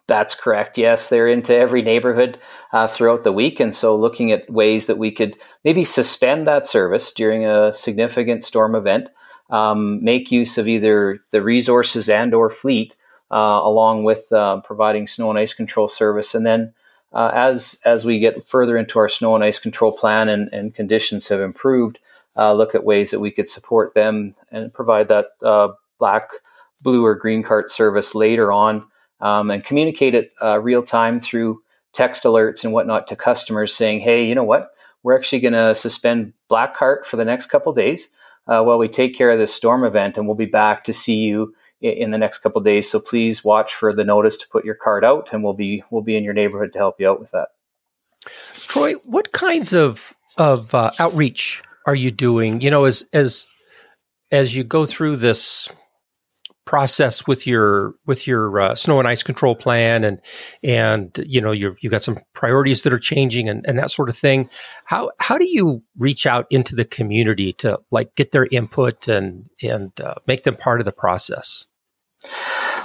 That's 0.07 0.33
correct. 0.33 0.77
Yes, 0.77 1.09
they're 1.09 1.27
into 1.27 1.55
every 1.55 1.81
neighborhood 1.81 2.39
uh, 2.71 2.87
throughout 2.87 3.23
the 3.25 3.33
week, 3.33 3.59
and 3.59 3.75
so 3.75 3.95
looking 3.95 4.31
at 4.31 4.49
ways 4.49 4.87
that 4.87 4.97
we 4.97 5.11
could 5.11 5.37
maybe 5.65 5.83
suspend 5.83 6.47
that 6.47 6.65
service 6.65 7.11
during 7.11 7.45
a 7.45 7.73
significant 7.73 8.43
storm 8.45 8.73
event, 8.73 9.09
um, 9.49 10.01
make 10.01 10.31
use 10.31 10.57
of 10.57 10.67
either 10.67 11.19
the 11.31 11.41
resources 11.41 12.07
and 12.07 12.33
or 12.33 12.49
fleet, 12.49 12.95
uh, 13.31 13.59
along 13.63 14.05
with 14.05 14.31
uh, 14.31 14.61
providing 14.61 15.07
snow 15.07 15.29
and 15.29 15.37
ice 15.37 15.53
control 15.53 15.89
service, 15.89 16.33
and 16.33 16.45
then 16.45 16.73
uh, 17.11 17.31
as 17.33 17.79
as 17.83 18.05
we 18.05 18.17
get 18.17 18.47
further 18.47 18.77
into 18.77 18.97
our 18.97 19.09
snow 19.09 19.35
and 19.35 19.43
ice 19.43 19.59
control 19.59 19.91
plan 19.91 20.29
and, 20.29 20.49
and 20.53 20.73
conditions 20.73 21.27
have 21.27 21.41
improved, 21.41 21.99
uh, 22.37 22.53
look 22.53 22.75
at 22.75 22.83
ways 22.83 23.11
that 23.11 23.19
we 23.19 23.31
could 23.31 23.49
support 23.49 23.93
them 23.93 24.33
and 24.51 24.73
provide 24.73 25.07
that 25.07 25.27
uh, 25.43 25.69
black, 25.99 26.29
blue, 26.81 27.05
or 27.05 27.15
green 27.15 27.43
cart 27.43 27.69
service 27.69 28.15
later 28.15 28.51
on, 28.51 28.85
um, 29.21 29.51
and 29.51 29.63
communicate 29.63 30.15
it 30.15 30.33
uh, 30.41 30.59
real 30.59 30.83
time 30.83 31.19
through 31.19 31.61
text 31.93 32.23
alerts 32.23 32.63
and 32.63 32.73
whatnot 32.73 33.07
to 33.07 33.15
customers, 33.15 33.75
saying, 33.75 33.99
"Hey, 33.99 34.25
you 34.25 34.35
know 34.35 34.43
what? 34.43 34.71
We're 35.03 35.17
actually 35.17 35.41
going 35.41 35.53
to 35.53 35.75
suspend 35.75 36.33
black 36.47 36.73
cart 36.75 37.05
for 37.05 37.17
the 37.17 37.25
next 37.25 37.47
couple 37.47 37.73
days." 37.73 38.09
Uh, 38.45 38.61
while 38.61 38.77
we 38.77 38.89
take 38.89 39.15
care 39.15 39.31
of 39.31 39.39
this 39.39 39.53
storm 39.53 39.85
event, 39.85 40.17
and 40.17 40.27
we'll 40.27 40.35
be 40.35 40.45
back 40.45 40.83
to 40.83 40.91
see 40.91 41.15
you 41.15 41.55
in 41.83 42.11
the 42.11 42.17
next 42.17 42.39
couple 42.39 42.61
days. 42.61 42.89
So 42.89 42.99
please 42.99 43.43
watch 43.43 43.73
for 43.73 43.93
the 43.93 44.03
notice 44.03 44.37
to 44.37 44.47
put 44.49 44.65
your 44.65 44.75
card 44.75 45.03
out, 45.03 45.31
and 45.31 45.43
we'll 45.43 45.53
be 45.53 45.83
we'll 45.91 46.01
be 46.01 46.15
in 46.15 46.23
your 46.23 46.33
neighborhood 46.33 46.73
to 46.73 46.79
help 46.79 46.99
you 46.99 47.09
out 47.09 47.19
with 47.19 47.31
that. 47.31 47.49
Troy, 48.55 48.93
what 49.03 49.31
kinds 49.31 49.73
of 49.73 50.13
of 50.37 50.73
uh, 50.73 50.91
outreach 50.99 51.61
are 51.85 51.95
you 51.95 52.11
doing? 52.11 52.61
You 52.61 52.71
know, 52.71 52.85
as 52.85 53.07
as 53.13 53.47
as 54.31 54.55
you 54.55 54.63
go 54.63 54.85
through 54.85 55.17
this 55.17 55.69
process 56.65 57.27
with 57.27 57.45
your 57.45 57.93
with 58.05 58.25
your 58.25 58.59
uh, 58.59 58.75
snow 58.75 58.99
and 58.99 59.07
ice 59.07 59.21
control 59.21 59.55
plan 59.55 60.03
and 60.03 60.21
and 60.63 61.19
you 61.25 61.41
know 61.41 61.51
you've 61.51 61.77
you've 61.81 61.91
got 61.91 62.01
some 62.01 62.17
priorities 62.33 62.83
that 62.83 62.93
are 62.93 62.99
changing 62.99 63.49
and, 63.49 63.65
and 63.67 63.77
that 63.77 63.91
sort 63.91 64.07
of 64.07 64.17
thing 64.17 64.49
how 64.85 65.11
how 65.19 65.37
do 65.37 65.45
you 65.45 65.83
reach 65.97 66.25
out 66.25 66.45
into 66.49 66.73
the 66.73 66.85
community 66.85 67.51
to 67.51 67.77
like 67.91 68.15
get 68.15 68.31
their 68.31 68.47
input 68.49 69.09
and 69.09 69.49
and 69.61 69.99
uh, 69.99 70.15
make 70.25 70.43
them 70.43 70.55
part 70.55 70.79
of 70.79 70.85
the 70.85 70.93
process 70.93 71.67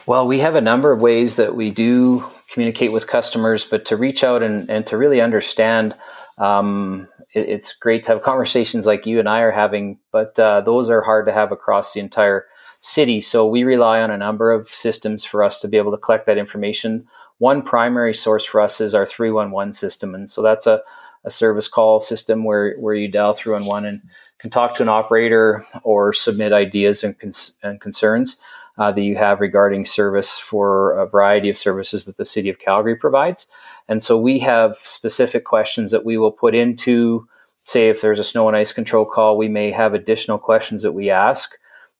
well 0.07 0.27
we 0.27 0.41
have 0.41 0.57
a 0.57 0.61
number 0.61 0.91
of 0.91 1.01
ways 1.01 1.37
that 1.37 1.55
we 1.55 1.71
do 1.71 2.27
communicate 2.53 2.93
with 2.93 3.07
customers 3.07 3.65
but 3.65 3.85
to 3.85 3.97
reach 3.97 4.25
out 4.25 4.43
and, 4.43 4.69
and 4.69 4.89
to 4.89 4.97
really 4.97 5.21
understand 5.21 5.95
um, 6.39 7.09
it, 7.35 7.49
it's 7.49 7.75
great 7.75 8.05
to 8.05 8.13
have 8.13 8.23
conversations 8.23 8.87
like 8.87 9.07
you 9.07 9.19
and 9.19 9.29
I 9.29 9.41
are 9.41 9.51
having 9.51 9.99
but 10.13 10.39
uh, 10.39 10.61
those 10.63 10.91
are 10.91 11.03
hard 11.03 11.27
to 11.27 11.33
have 11.33 11.53
across 11.53 11.93
the 11.93 12.01
entire 12.01 12.47
city. 12.81 13.21
So 13.21 13.47
we 13.47 13.65
rely 13.65 14.01
on 14.01 14.11
a 14.11 14.19
number 14.19 14.53
of 14.53 14.69
systems 14.69 15.25
for 15.25 15.43
us 15.43 15.61
to 15.61 15.69
be 15.69 15.77
able 15.77 15.91
to 15.91 15.99
collect 15.99 16.27
that 16.27 16.39
information. 16.39 17.07
One 17.39 17.63
primary 17.63 18.15
source 18.15 18.45
for 18.45 18.61
us 18.61 18.81
is 18.81 18.95
our 18.95 19.07
311 19.07 19.73
system. 19.73 20.15
And 20.15 20.31
so 20.31 20.43
that's 20.43 20.67
a, 20.67 20.83
a 21.25 21.31
service 21.31 21.69
call 21.69 22.01
system 22.01 22.45
where, 22.45 22.77
where 22.77 22.95
you 22.95 23.09
dial 23.09 23.33
311 23.33 23.89
and 23.89 24.03
can 24.39 24.51
talk 24.51 24.77
to 24.77 24.83
an 24.83 24.89
operator 24.89 25.67
or 25.83 26.13
submit 26.13 26.53
ideas 26.53 27.03
and, 27.03 27.19
cons- 27.19 27.55
and 27.63 27.81
concerns 27.81 28.39
uh, 28.79 28.93
that 28.93 29.03
you 29.03 29.17
have 29.17 29.41
regarding 29.41 29.85
service 29.85 30.39
for 30.39 30.97
a 30.99 31.07
variety 31.07 31.49
of 31.49 31.59
services 31.59 32.05
that 32.05 32.17
the 32.17 32.25
city 32.25 32.49
of 32.49 32.61
Calgary 32.61 32.95
provides. 32.95 33.49
And 33.89 34.03
so 34.03 34.19
we 34.19 34.39
have 34.41 34.77
specific 34.77 35.45
questions 35.45 35.91
that 35.91 36.05
we 36.05 36.19
will 36.19 36.33
put 36.33 36.55
into, 36.55 37.27
say, 37.63 37.89
if 37.89 38.01
there's 38.01 38.19
a 38.19 38.25
snow 38.25 38.49
and 38.49 38.57
ice 38.57 38.73
control 38.73 39.05
call, 39.05 39.37
we 39.37 39.49
may 39.49 39.71
have 39.71 39.95
additional 39.95 40.39
questions 40.39 40.83
that 40.83 40.93
we 40.93 41.11
ask 41.11 41.57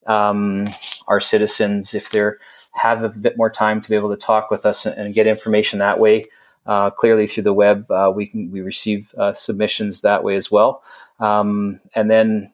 um, 0.07 0.65
our 1.07 1.21
citizens 1.21 1.95
if 1.95 2.11
they 2.11 2.31
have 2.75 3.03
a 3.03 3.09
bit 3.09 3.37
more 3.37 3.51
time 3.51 3.81
to 3.81 3.91
be 3.91 3.97
able 3.97 4.11
to 4.11 4.17
talk 4.17 4.51
with 4.51 4.67
us 4.67 4.87
and, 4.87 4.97
and 4.99 5.15
get 5.15 5.27
information 5.27 5.79
that 5.79 5.99
way. 5.99 6.25
Uh, 6.67 6.91
clearly 6.91 7.27
through 7.27 7.43
the 7.43 7.55
web, 7.55 7.91
uh, 7.91 8.13
we 8.15 8.27
can 8.27 8.51
we 8.51 8.61
receive 8.61 9.15
uh, 9.17 9.33
submissions 9.33 10.03
that 10.03 10.23
way 10.23 10.37
as 10.37 10.51
well, 10.51 10.83
um, 11.19 11.81
and 11.95 12.11
then 12.11 12.53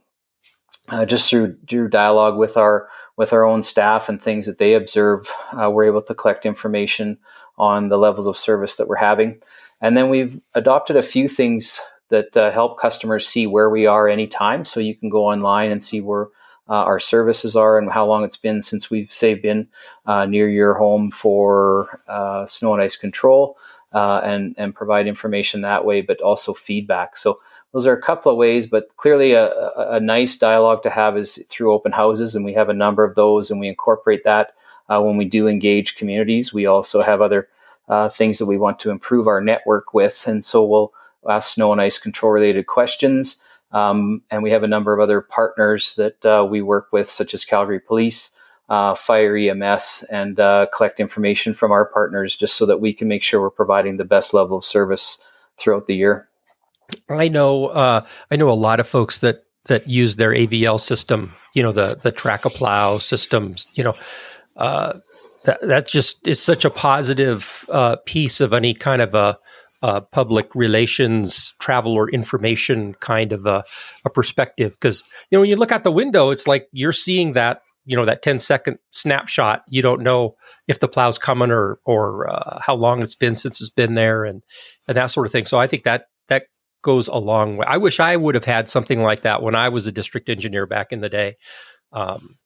uh, 0.88 1.04
just 1.04 1.28
through 1.28 1.56
through 1.68 1.88
dialogue 1.88 2.38
with 2.38 2.56
our 2.56 2.88
with 3.16 3.32
our 3.32 3.44
own 3.44 3.60
staff 3.60 4.08
and 4.08 4.22
things 4.22 4.46
that 4.46 4.58
they 4.58 4.74
observe, 4.74 5.32
uh, 5.52 5.68
we're 5.68 5.84
able 5.84 6.02
to 6.02 6.14
collect 6.14 6.46
information 6.46 7.18
on 7.58 7.88
the 7.88 7.98
levels 7.98 8.26
of 8.26 8.36
service 8.36 8.76
that 8.76 8.88
we're 8.88 8.96
having, 8.96 9.40
and 9.80 9.96
then 9.96 10.08
we've 10.08 10.42
adopted 10.54 10.96
a 10.96 11.02
few 11.02 11.28
things 11.28 11.80
that 12.10 12.36
uh, 12.36 12.50
help 12.50 12.78
customers 12.78 13.26
see 13.26 13.46
where 13.46 13.70
we 13.70 13.86
are 13.86 14.08
anytime. 14.08 14.64
So 14.64 14.80
you 14.80 14.94
can 14.94 15.08
go 15.08 15.26
online 15.26 15.70
and 15.70 15.82
see 15.82 16.00
where 16.00 16.28
uh, 16.68 16.72
our 16.72 17.00
services 17.00 17.56
are 17.56 17.78
and 17.78 17.90
how 17.90 18.06
long 18.06 18.24
it's 18.24 18.36
been 18.36 18.62
since 18.62 18.90
we've 18.90 19.12
say 19.12 19.34
been 19.34 19.68
uh, 20.06 20.24
near 20.24 20.48
your 20.48 20.74
home 20.74 21.10
for 21.10 22.00
uh, 22.08 22.46
snow 22.46 22.72
and 22.72 22.82
ice 22.82 22.96
control 22.96 23.58
uh, 23.92 24.20
and 24.24 24.54
and 24.56 24.74
provide 24.74 25.06
information 25.06 25.60
that 25.60 25.84
way 25.84 26.00
but 26.00 26.20
also 26.22 26.54
feedback 26.54 27.16
so 27.16 27.38
those 27.72 27.86
are 27.86 27.92
a 27.92 28.00
couple 28.00 28.32
of 28.32 28.38
ways 28.38 28.66
but 28.66 28.88
clearly 28.96 29.32
a, 29.32 29.52
a, 29.52 29.96
a 29.96 30.00
nice 30.00 30.38
dialogue 30.38 30.82
to 30.82 30.90
have 30.90 31.18
is 31.18 31.44
through 31.50 31.72
open 31.72 31.92
houses 31.92 32.34
and 32.34 32.44
we 32.44 32.54
have 32.54 32.70
a 32.70 32.74
number 32.74 33.04
of 33.04 33.14
those 33.14 33.50
and 33.50 33.60
we 33.60 33.68
incorporate 33.68 34.24
that 34.24 34.54
uh, 34.88 35.00
when 35.00 35.16
we 35.16 35.24
do 35.24 35.48
engage 35.48 35.96
communities 35.96 36.52
we 36.52 36.66
also 36.66 37.02
have 37.02 37.20
other 37.20 37.48
uh, 37.88 38.08
things 38.08 38.38
that 38.38 38.46
we 38.46 38.56
want 38.56 38.78
to 38.78 38.90
improve 38.90 39.26
our 39.26 39.40
network 39.40 39.92
with 39.94 40.26
and 40.26 40.44
so 40.44 40.64
we'll 40.64 40.92
ask 41.28 41.54
snow 41.54 41.72
and 41.72 41.80
ice 41.80 41.98
control 41.98 42.32
related 42.32 42.66
questions 42.66 43.40
um, 43.74 44.22
and 44.30 44.42
we 44.42 44.52
have 44.52 44.62
a 44.62 44.68
number 44.68 44.94
of 44.94 45.00
other 45.00 45.20
partners 45.20 45.96
that 45.96 46.24
uh, 46.24 46.46
we 46.48 46.62
work 46.62 46.92
with, 46.92 47.10
such 47.10 47.34
as 47.34 47.44
Calgary 47.44 47.80
Police, 47.80 48.30
uh, 48.68 48.94
Fire 48.94 49.36
EMS, 49.36 50.04
and 50.10 50.38
uh, 50.38 50.66
collect 50.72 51.00
information 51.00 51.54
from 51.54 51.72
our 51.72 51.84
partners 51.84 52.36
just 52.36 52.56
so 52.56 52.66
that 52.66 52.80
we 52.80 52.94
can 52.94 53.08
make 53.08 53.24
sure 53.24 53.40
we're 53.40 53.50
providing 53.50 53.96
the 53.96 54.04
best 54.04 54.32
level 54.32 54.56
of 54.56 54.64
service 54.64 55.20
throughout 55.58 55.88
the 55.88 55.96
year. 55.96 56.28
I 57.08 57.26
know, 57.26 57.66
uh, 57.66 58.02
I 58.30 58.36
know 58.36 58.48
a 58.48 58.52
lot 58.52 58.80
of 58.80 58.88
folks 58.88 59.18
that 59.18 59.44
that 59.66 59.88
use 59.88 60.16
their 60.16 60.30
AVL 60.30 60.78
system. 60.78 61.32
You 61.54 61.62
know, 61.62 61.72
the 61.72 61.96
the 62.00 62.12
track 62.12 62.44
a 62.44 62.50
plow 62.50 62.98
systems. 62.98 63.66
You 63.74 63.84
know, 63.84 63.94
uh, 64.56 64.94
that 65.44 65.60
that 65.62 65.86
just 65.86 66.26
is 66.26 66.40
such 66.40 66.64
a 66.64 66.70
positive 66.70 67.64
uh, 67.70 67.96
piece 68.06 68.40
of 68.40 68.52
any 68.52 68.74
kind 68.74 69.02
of 69.02 69.14
a 69.14 69.38
uh, 69.82 70.00
public 70.00 70.54
relations, 70.54 71.52
travel 71.60 71.92
or 71.92 72.08
information 72.08 72.94
kind 73.00 73.32
of 73.32 73.44
a, 73.44 73.62
a 74.06 74.10
perspective. 74.10 74.72
Because 74.72 75.04
you 75.30 75.36
know, 75.36 75.40
when 75.40 75.50
you 75.50 75.56
look 75.56 75.72
out 75.72 75.84
the 75.84 75.92
window, 75.92 76.30
it's 76.30 76.46
like 76.46 76.68
you're 76.72 76.92
seeing 76.92 77.34
that 77.34 77.60
you 77.84 77.94
know 77.94 78.06
that 78.06 78.22
10 78.22 78.38
second 78.38 78.78
snapshot. 78.92 79.62
You 79.68 79.82
don't 79.82 80.02
know 80.02 80.36
if 80.66 80.80
the 80.80 80.88
plow's 80.88 81.18
coming 81.18 81.50
or 81.50 81.78
or 81.84 82.30
uh, 82.30 82.60
how 82.60 82.74
long 82.74 83.02
it's 83.02 83.14
been 83.14 83.36
since 83.36 83.60
it's 83.60 83.70
been 83.70 83.94
there, 83.94 84.24
and 84.24 84.42
and 84.88 84.96
that 84.96 85.10
sort 85.10 85.26
of 85.26 85.32
thing. 85.32 85.44
So 85.44 85.58
I 85.58 85.66
think 85.66 85.82
that 85.82 86.06
that 86.28 86.44
goes 86.80 87.08
a 87.08 87.16
long 87.16 87.58
way. 87.58 87.66
I 87.68 87.76
wish 87.76 88.00
I 88.00 88.16
would 88.16 88.34
have 88.34 88.44
had 88.44 88.70
something 88.70 89.00
like 89.00 89.20
that 89.20 89.42
when 89.42 89.54
I 89.54 89.68
was 89.68 89.86
a 89.86 89.92
district 89.92 90.30
engineer 90.30 90.66
back 90.66 90.92
in 90.92 91.00
the 91.00 91.10
day. 91.10 91.36
Um, 91.92 92.36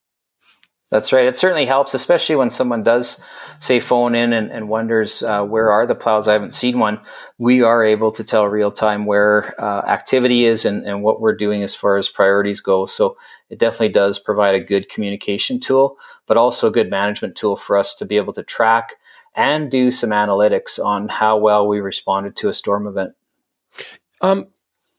that's 0.91 1.13
right. 1.13 1.27
It 1.27 1.37
certainly 1.37 1.67
helps, 1.67 1.93
especially 1.93 2.37
when 2.37 2.49
someone 2.49 2.83
does 2.83 3.21
say 3.59 3.79
phone 3.79 4.15
in 4.15 4.33
and, 4.33 4.51
and 4.51 4.69
wonders 4.71 5.23
uh, 5.23 5.45
where 5.45 5.71
are 5.71 5.87
the 5.87 5.95
plows. 5.95 6.29
I 6.29 6.33
haven't 6.33 6.55
seen 6.55 6.79
one. 6.79 7.01
We 7.39 7.63
are 7.63 7.85
able 7.85 8.11
to 8.13 8.25
tell 8.25 8.47
real 8.47 8.71
time 8.71 9.05
where 9.05 9.55
uh, 9.61 9.81
activity 9.87 10.47
is 10.47 10.65
and, 10.65 10.87
and 10.87 11.03
what 11.03 11.21
we're 11.21 11.37
doing 11.37 11.63
as 11.63 11.75
far 11.75 11.99
as 11.99 12.09
priorities 12.09 12.61
go. 12.61 12.87
So 12.87 13.19
it 13.51 13.59
definitely 13.59 13.91
does 13.91 14.19
provide 14.19 14.55
a 14.55 14.65
good 14.65 14.89
communication 14.89 15.61
tool, 15.61 15.99
but 16.27 16.39
also 16.39 16.69
a 16.69 16.73
good 16.73 16.89
management 16.89 17.37
tool 17.37 17.57
for 17.57 17.77
us 17.77 17.95
to 17.97 18.07
be 18.07 18.17
able 18.17 18.33
to 18.33 18.43
track 18.43 18.95
and 19.35 19.71
do 19.71 19.91
some 19.91 20.11
analytics 20.11 20.83
on 20.83 21.09
how 21.09 21.37
well 21.37 21.69
we 21.69 21.81
responded 21.81 22.35
to 22.37 22.49
a 22.49 22.55
storm 22.55 22.87
event. 22.87 23.13
Um, 24.23 24.47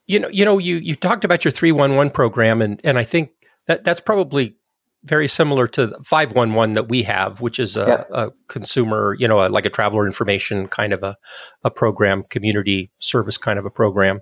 you 0.06 0.20
know, 0.20 0.30
you 0.30 0.46
know, 0.46 0.60
you 0.60 0.78
you 0.78 0.96
talked 0.96 1.26
about 1.26 1.44
your 1.44 1.52
three 1.52 1.72
one 1.72 1.96
one 1.96 2.10
program, 2.10 2.62
and 2.62 2.80
and 2.84 2.98
I 2.98 3.04
think 3.04 3.32
that 3.66 3.84
that's 3.84 4.00
probably 4.00 4.56
very 5.04 5.28
similar 5.28 5.68
to 5.68 5.96
511 6.04 6.74
that 6.74 6.90
we 6.90 7.04
have, 7.04 7.42
which 7.42 7.60
is 7.60 7.78
a, 7.78 8.06
yeah. 8.10 8.26
a 8.26 8.32
consumer, 8.48 9.16
you 9.18 9.28
know, 9.28 9.46
a, 9.46 9.50
like 9.50 9.66
a 9.66 9.70
traveler 9.70 10.06
information 10.06 10.68
kind 10.68 10.92
of 10.92 11.04
a, 11.04 11.16
a 11.64 11.72
program, 11.72 12.24
community 12.30 12.92
service 13.00 13.38
kind 13.38 13.58
of 13.58 13.66
a 13.66 13.70
program. 13.70 14.20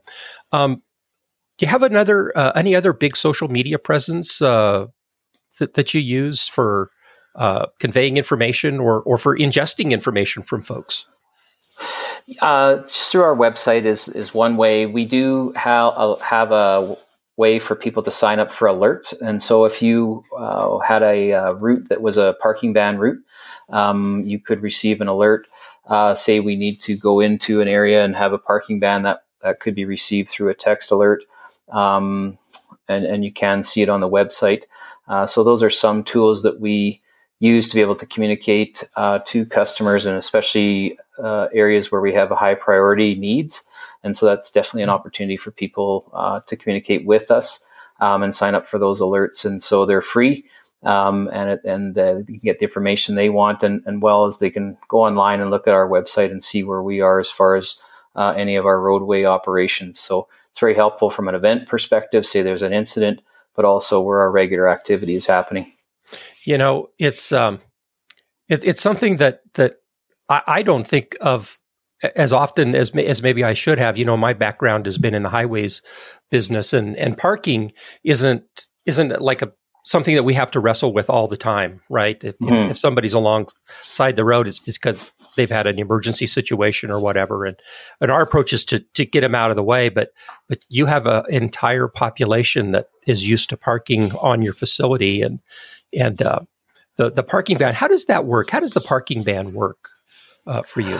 Um, 0.52 0.84
do 1.58 1.66
you 1.66 1.70
have 1.70 1.82
another, 1.82 2.32
uh, 2.38 2.52
any 2.56 2.76
other 2.76 2.94
big 2.94 3.18
social 3.18 3.48
media 3.48 3.80
presence 3.80 4.42
uh, 4.42 4.88
that, 5.60 5.74
that 5.74 5.94
you 5.94 6.02
use 6.02 6.48
for 6.48 6.92
uh, 7.36 7.66
conveying 7.80 8.18
information 8.18 8.80
or, 8.80 9.02
or 9.02 9.18
for 9.18 9.38
ingesting 9.38 9.92
information 9.92 10.44
from 10.44 10.62
folks? 10.62 11.08
Uh, 12.42 12.78
just 12.78 13.12
through 13.12 13.22
our 13.22 13.36
website 13.36 13.86
is 13.86 14.10
is 14.10 14.34
one 14.34 14.58
way. 14.58 14.86
We 14.86 15.06
do 15.06 15.54
have 15.56 15.94
a, 15.96 16.24
have 16.24 16.52
a 16.52 16.98
way 17.38 17.60
for 17.60 17.76
people 17.76 18.04
to 18.04 18.12
sign 18.12 18.40
up 18.40 18.52
for 18.52 18.68
alerts. 18.68 19.14
And 19.22 19.42
so 19.42 19.64
if 19.64 19.82
you 19.82 20.24
uh, 20.38 20.80
had 20.80 21.04
a 21.04 21.34
uh, 21.34 21.52
route 21.54 21.88
that 21.90 22.02
was 22.02 22.18
a 22.18 22.36
parking 22.42 22.74
ban 22.74 22.98
route, 22.98 23.24
um, 23.70 24.24
you 24.26 24.40
could 24.40 24.62
receive 24.62 25.02
an 25.02 25.08
alert. 25.08 25.48
Uh, 25.86 26.16
say 26.16 26.40
we 26.40 26.56
need 26.56 26.82
to 26.82 26.98
go 26.98 27.20
into 27.20 27.62
an 27.62 27.68
area 27.68 28.04
and 28.04 28.16
have 28.16 28.34
a 28.34 28.38
parking 28.38 28.80
ban 28.80 29.04
that, 29.04 29.24
that 29.42 29.60
could 29.60 29.76
be 29.76 29.86
received 29.86 30.28
through 30.28 30.50
a 30.50 30.56
text 30.56 30.92
alert. 30.92 31.24
Um, 31.72 32.38
and, 32.90 33.06
and 33.06 33.24
you 33.24 33.32
can 33.32 33.64
see 33.64 33.82
it 33.82 33.90
on 33.90 34.02
the 34.02 34.10
website. 34.10 34.64
Uh, 35.08 35.26
so 35.26 35.44
those 35.44 35.64
are 35.64 35.70
some 35.70 36.04
tools 36.04 36.44
that 36.44 36.60
we 36.60 37.02
use 37.40 37.70
to 37.70 37.76
be 37.76 37.82
able 37.82 37.96
to 37.96 38.06
communicate 38.06 38.84
uh, 38.96 39.20
to 39.26 39.46
customers 39.46 40.06
and 40.06 40.18
especially 40.18 40.98
uh, 41.24 41.48
areas 41.54 41.92
where 41.92 42.02
we 42.02 42.14
have 42.14 42.32
a 42.32 42.36
high 42.36 42.56
priority 42.56 43.16
needs. 43.16 43.64
And 44.04 44.16
so 44.16 44.26
that's 44.26 44.52
definitely 44.52 44.84
an 44.84 44.90
opportunity 44.90 45.38
for 45.38 45.52
people 45.52 46.10
uh, 46.14 46.40
to 46.48 46.56
communicate 46.56 47.06
with 47.06 47.32
us 47.32 47.64
um, 48.00 48.24
and 48.24 48.34
sign 48.34 48.56
up 48.56 48.68
for 48.68 48.80
those 48.80 49.02
alerts. 49.02 49.46
And 49.46 49.62
so 49.62 49.86
they're 49.86 50.02
free. 50.02 50.46
Um, 50.84 51.28
and 51.34 51.50
it, 51.50 51.62
and 51.66 51.98
uh, 51.98 52.18
you 52.18 52.26
can 52.26 52.38
get 52.38 52.60
the 52.60 52.66
information 52.66 53.16
they 53.16 53.30
want, 53.30 53.64
and, 53.64 53.82
and 53.88 54.02
well 54.02 54.26
as 54.26 54.38
they 54.38 54.52
can 54.52 54.78
go 54.88 55.00
online 55.00 55.42
and 55.42 55.50
look 55.50 55.68
at 55.68 55.74
our 55.74 55.90
website 55.90 56.30
and 56.30 56.44
see 56.44 56.64
where 56.64 56.84
we 56.84 57.02
are 57.02 57.20
as 57.20 57.32
far 57.32 57.56
as 57.56 57.82
uh, 58.16 58.34
any 58.38 58.56
of 58.56 58.66
our 58.66 58.80
roadway 58.80 59.26
operations. 59.26 60.00
So 60.00 60.28
it's 60.52 60.60
very 60.60 60.76
helpful 60.76 61.10
from 61.10 61.28
an 61.28 61.36
event 61.36 61.68
perspective. 61.68 62.26
Say 62.26 62.42
there's 62.42 62.62
an 62.62 62.74
incident, 62.74 63.22
but 63.56 63.66
also 63.66 64.02
where 64.02 64.20
our 64.20 64.32
regular 64.32 64.70
activity 64.70 65.16
is 65.16 65.26
happening. 65.26 65.72
You 66.44 66.58
know, 66.58 66.90
it's 67.00 67.32
um, 67.32 67.60
it, 68.48 68.64
it's 68.64 68.82
something 68.82 69.18
that 69.18 69.42
that 69.56 69.76
I, 70.30 70.42
I 70.48 70.64
don't 70.64 70.88
think 70.88 71.18
of 71.22 71.60
as 72.16 72.34
often 72.34 72.76
as 72.76 72.92
as 72.92 73.22
maybe 73.22 73.44
I 73.44 73.54
should 73.54 73.80
have. 73.80 73.98
You 73.98 74.06
know, 74.06 74.18
my 74.18 74.34
background 74.34 74.86
has 74.86 74.98
been 74.98 75.14
in 75.14 75.24
the 75.24 75.30
highways 75.30 75.82
business, 76.30 76.74
and 76.74 76.96
and 76.98 77.18
parking 77.18 77.74
isn't 78.04 78.68
isn't 78.86 79.22
like 79.22 79.42
a 79.42 79.52
something 79.88 80.16
that 80.16 80.24
we 80.24 80.34
have 80.34 80.52
to 80.52 80.60
wrestle 80.60 80.92
with 80.92 81.10
all 81.10 81.30
the 81.30 81.38
time, 81.38 81.80
right? 81.90 82.22
If, 82.22 82.38
mm-hmm. 82.40 82.54
if, 82.54 82.72
if, 82.72 82.78
somebody's 82.78 83.14
alongside 83.14 84.18
the 84.18 84.26
road, 84.26 84.46
it's 84.46 84.60
because 84.60 85.14
they've 85.38 85.50
had 85.50 85.66
an 85.66 85.80
emergency 85.80 86.28
situation 86.28 86.92
or 86.92 87.00
whatever. 87.00 87.46
And, 87.46 87.56
and 88.02 88.12
our 88.12 88.22
approach 88.22 88.52
is 88.52 88.66
to, 88.66 88.80
to 88.80 89.06
get 89.06 89.22
them 89.22 89.34
out 89.34 89.50
of 89.50 89.56
the 89.56 89.64
way. 89.64 89.88
But, 89.88 90.12
but 90.50 90.66
you 90.68 90.88
have 90.88 91.06
an 91.06 91.24
entire 91.30 91.88
population 91.88 92.72
that 92.72 92.90
is 93.06 93.26
used 93.26 93.50
to 93.52 93.56
parking 93.56 94.12
on 94.18 94.42
your 94.42 94.52
facility 94.52 95.22
and, 95.22 95.40
and, 95.98 96.22
uh, 96.22 96.42
the, 96.98 97.10
the 97.10 97.24
parking 97.24 97.58
ban, 97.58 97.74
how 97.74 97.88
does 97.88 98.06
that 98.06 98.26
work? 98.26 98.50
How 98.50 98.60
does 98.60 98.72
the 98.72 98.82
parking 98.82 99.24
ban 99.24 99.54
work 99.54 99.90
uh, 100.46 100.64
for 100.64 100.82
you? 100.82 101.00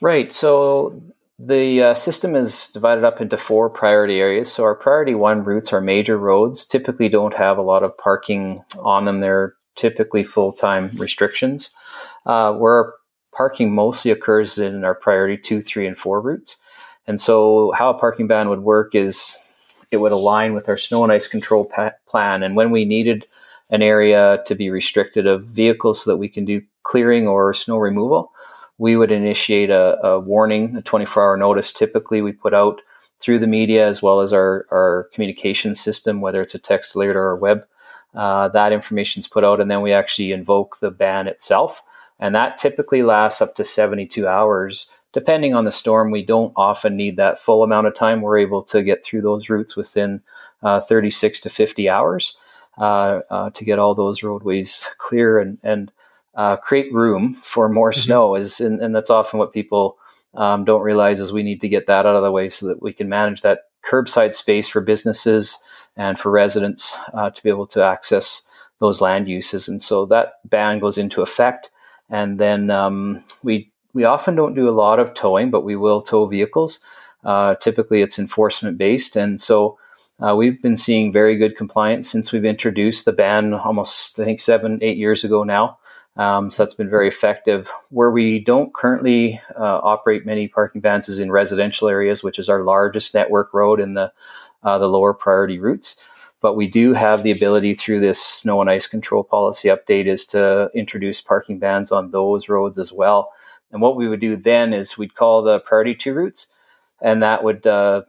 Right. 0.00 0.32
So 0.32 1.00
the 1.38 1.82
uh, 1.82 1.94
system 1.94 2.34
is 2.34 2.68
divided 2.68 3.04
up 3.04 3.20
into 3.20 3.36
four 3.36 3.70
priority 3.70 4.20
areas. 4.20 4.52
So 4.52 4.64
our 4.64 4.74
priority 4.74 5.14
one 5.14 5.44
routes 5.44 5.72
are 5.72 5.80
major 5.80 6.18
roads, 6.18 6.66
typically 6.66 7.08
don't 7.08 7.34
have 7.34 7.58
a 7.58 7.62
lot 7.62 7.82
of 7.82 7.96
parking 7.96 8.62
on 8.80 9.04
them. 9.04 9.20
They're 9.20 9.54
typically 9.76 10.24
full 10.24 10.52
time 10.52 10.90
restrictions. 10.96 11.70
Uh, 12.26 12.52
where 12.52 12.92
parking 13.32 13.72
mostly 13.72 14.10
occurs 14.10 14.58
in 14.58 14.84
our 14.84 14.94
priority 14.94 15.36
two, 15.36 15.62
three, 15.62 15.86
and 15.86 15.96
four 15.96 16.20
routes. 16.20 16.56
And 17.06 17.20
so, 17.20 17.72
how 17.74 17.88
a 17.90 17.98
parking 17.98 18.26
ban 18.26 18.50
would 18.50 18.60
work 18.60 18.94
is 18.94 19.38
it 19.90 19.98
would 19.98 20.12
align 20.12 20.52
with 20.52 20.68
our 20.68 20.76
snow 20.76 21.04
and 21.04 21.12
ice 21.12 21.26
control 21.26 21.64
pa- 21.64 21.92
plan. 22.06 22.42
And 22.42 22.54
when 22.56 22.70
we 22.70 22.84
needed 22.84 23.26
an 23.70 23.82
area 23.82 24.42
to 24.46 24.54
be 24.54 24.70
restricted 24.70 25.26
of 25.26 25.44
vehicles 25.44 26.02
so 26.02 26.10
that 26.10 26.18
we 26.18 26.28
can 26.28 26.44
do 26.44 26.60
clearing 26.82 27.26
or 27.26 27.54
snow 27.54 27.78
removal, 27.78 28.32
we 28.78 28.96
would 28.96 29.10
initiate 29.10 29.70
a, 29.70 29.98
a 30.06 30.20
warning, 30.20 30.76
a 30.76 30.82
24 30.82 31.22
hour 31.22 31.36
notice. 31.36 31.72
Typically, 31.72 32.22
we 32.22 32.32
put 32.32 32.54
out 32.54 32.80
through 33.20 33.40
the 33.40 33.46
media 33.46 33.86
as 33.86 34.00
well 34.00 34.20
as 34.20 34.32
our, 34.32 34.66
our 34.70 35.08
communication 35.12 35.74
system, 35.74 36.20
whether 36.20 36.40
it's 36.40 36.54
a 36.54 36.58
text 36.58 36.94
alert 36.94 37.16
or 37.16 37.30
a 37.30 37.36
web. 37.36 37.64
Uh, 38.14 38.48
that 38.48 38.72
information 38.72 39.20
is 39.20 39.28
put 39.28 39.44
out, 39.44 39.60
and 39.60 39.70
then 39.70 39.82
we 39.82 39.92
actually 39.92 40.32
invoke 40.32 40.78
the 40.80 40.90
ban 40.90 41.26
itself. 41.26 41.82
And 42.20 42.34
that 42.34 42.58
typically 42.58 43.02
lasts 43.02 43.40
up 43.42 43.54
to 43.56 43.64
72 43.64 44.26
hours. 44.26 44.90
Depending 45.12 45.54
on 45.54 45.64
the 45.64 45.72
storm, 45.72 46.10
we 46.10 46.24
don't 46.24 46.52
often 46.56 46.96
need 46.96 47.16
that 47.16 47.40
full 47.40 47.62
amount 47.62 47.86
of 47.86 47.94
time. 47.94 48.20
We're 48.20 48.38
able 48.38 48.62
to 48.64 48.82
get 48.82 49.04
through 49.04 49.22
those 49.22 49.48
routes 49.48 49.76
within 49.76 50.20
uh, 50.62 50.80
36 50.80 51.40
to 51.40 51.50
50 51.50 51.88
hours 51.88 52.36
uh, 52.78 53.20
uh, 53.30 53.50
to 53.50 53.64
get 53.64 53.78
all 53.78 53.94
those 53.94 54.22
roadways 54.22 54.88
clear 54.98 55.38
and, 55.38 55.58
and 55.62 55.92
uh, 56.38 56.56
create 56.56 56.90
room 56.92 57.34
for 57.34 57.68
more 57.68 57.90
mm-hmm. 57.90 58.00
snow 58.00 58.36
is 58.36 58.60
and, 58.60 58.80
and, 58.80 58.94
that's 58.94 59.10
often 59.10 59.40
what 59.40 59.52
people 59.52 59.98
um, 60.34 60.64
don't 60.64 60.82
realize 60.82 61.18
is 61.18 61.32
we 61.32 61.42
need 61.42 61.60
to 61.60 61.68
get 61.68 61.88
that 61.88 62.06
out 62.06 62.14
of 62.14 62.22
the 62.22 62.30
way 62.30 62.48
so 62.48 62.66
that 62.68 62.80
we 62.80 62.92
can 62.92 63.08
manage 63.08 63.42
that 63.42 63.62
curbside 63.84 64.36
space 64.36 64.68
for 64.68 64.80
businesses 64.80 65.58
and 65.96 66.16
for 66.16 66.30
residents 66.30 66.96
uh, 67.12 67.28
to 67.28 67.42
be 67.42 67.48
able 67.48 67.66
to 67.66 67.82
access 67.82 68.42
those 68.78 69.00
land 69.00 69.28
uses 69.28 69.66
and 69.66 69.82
so 69.82 70.06
that 70.06 70.34
ban 70.44 70.78
goes 70.78 70.96
into 70.96 71.22
effect 71.22 71.70
and 72.08 72.38
then 72.38 72.70
um, 72.70 73.22
we 73.42 73.68
we 73.92 74.04
often 74.04 74.36
don't 74.36 74.54
do 74.54 74.68
a 74.68 74.78
lot 74.84 75.00
of 75.00 75.12
towing 75.14 75.50
but 75.50 75.64
we 75.64 75.74
will 75.74 76.00
tow 76.00 76.24
vehicles 76.26 76.78
uh, 77.24 77.56
typically 77.56 78.00
it's 78.00 78.18
enforcement 78.18 78.78
based 78.78 79.16
and 79.16 79.40
so 79.40 79.76
uh, 80.20 80.34
we've 80.36 80.60
been 80.62 80.76
seeing 80.76 81.12
very 81.12 81.36
good 81.36 81.56
compliance 81.56 82.08
since 82.08 82.32
we've 82.32 82.44
introduced 82.44 83.04
the 83.04 83.12
ban 83.12 83.54
almost, 83.54 84.18
I 84.18 84.24
think, 84.24 84.40
seven, 84.40 84.80
eight 84.82 84.96
years 84.96 85.22
ago 85.22 85.44
now. 85.44 85.77
Um, 86.18 86.50
so 86.50 86.62
that's 86.62 86.74
been 86.74 86.90
very 86.90 87.08
effective. 87.08 87.70
Where 87.90 88.10
we 88.10 88.40
don't 88.40 88.74
currently 88.74 89.40
uh, 89.56 89.80
operate 89.82 90.26
many 90.26 90.48
parking 90.48 90.80
bans 90.80 91.08
is 91.08 91.20
in 91.20 91.30
residential 91.30 91.88
areas, 91.88 92.22
which 92.24 92.38
is 92.38 92.48
our 92.48 92.62
largest 92.62 93.14
network 93.14 93.54
road 93.54 93.80
in 93.80 93.94
the 93.94 94.12
uh, 94.64 94.78
the 94.78 94.88
lower 94.88 95.14
priority 95.14 95.58
routes. 95.58 95.96
But 96.40 96.54
we 96.54 96.66
do 96.66 96.92
have 96.92 97.22
the 97.22 97.30
ability 97.30 97.74
through 97.74 98.00
this 98.00 98.20
snow 98.22 98.60
and 98.60 98.70
ice 98.70 98.86
control 98.86 99.24
policy 99.24 99.68
update 99.68 100.06
is 100.06 100.24
to 100.26 100.70
introduce 100.74 101.20
parking 101.20 101.58
bans 101.58 101.90
on 101.90 102.10
those 102.10 102.48
roads 102.48 102.78
as 102.78 102.92
well. 102.92 103.32
And 103.70 103.80
what 103.80 103.96
we 103.96 104.08
would 104.08 104.20
do 104.20 104.36
then 104.36 104.72
is 104.72 104.98
we'd 104.98 105.14
call 105.14 105.42
the 105.42 105.60
priority 105.60 105.94
two 105.94 106.14
routes, 106.14 106.48
and 107.00 107.22
that 107.22 107.44
would 107.44 107.66
uh, 107.66 108.02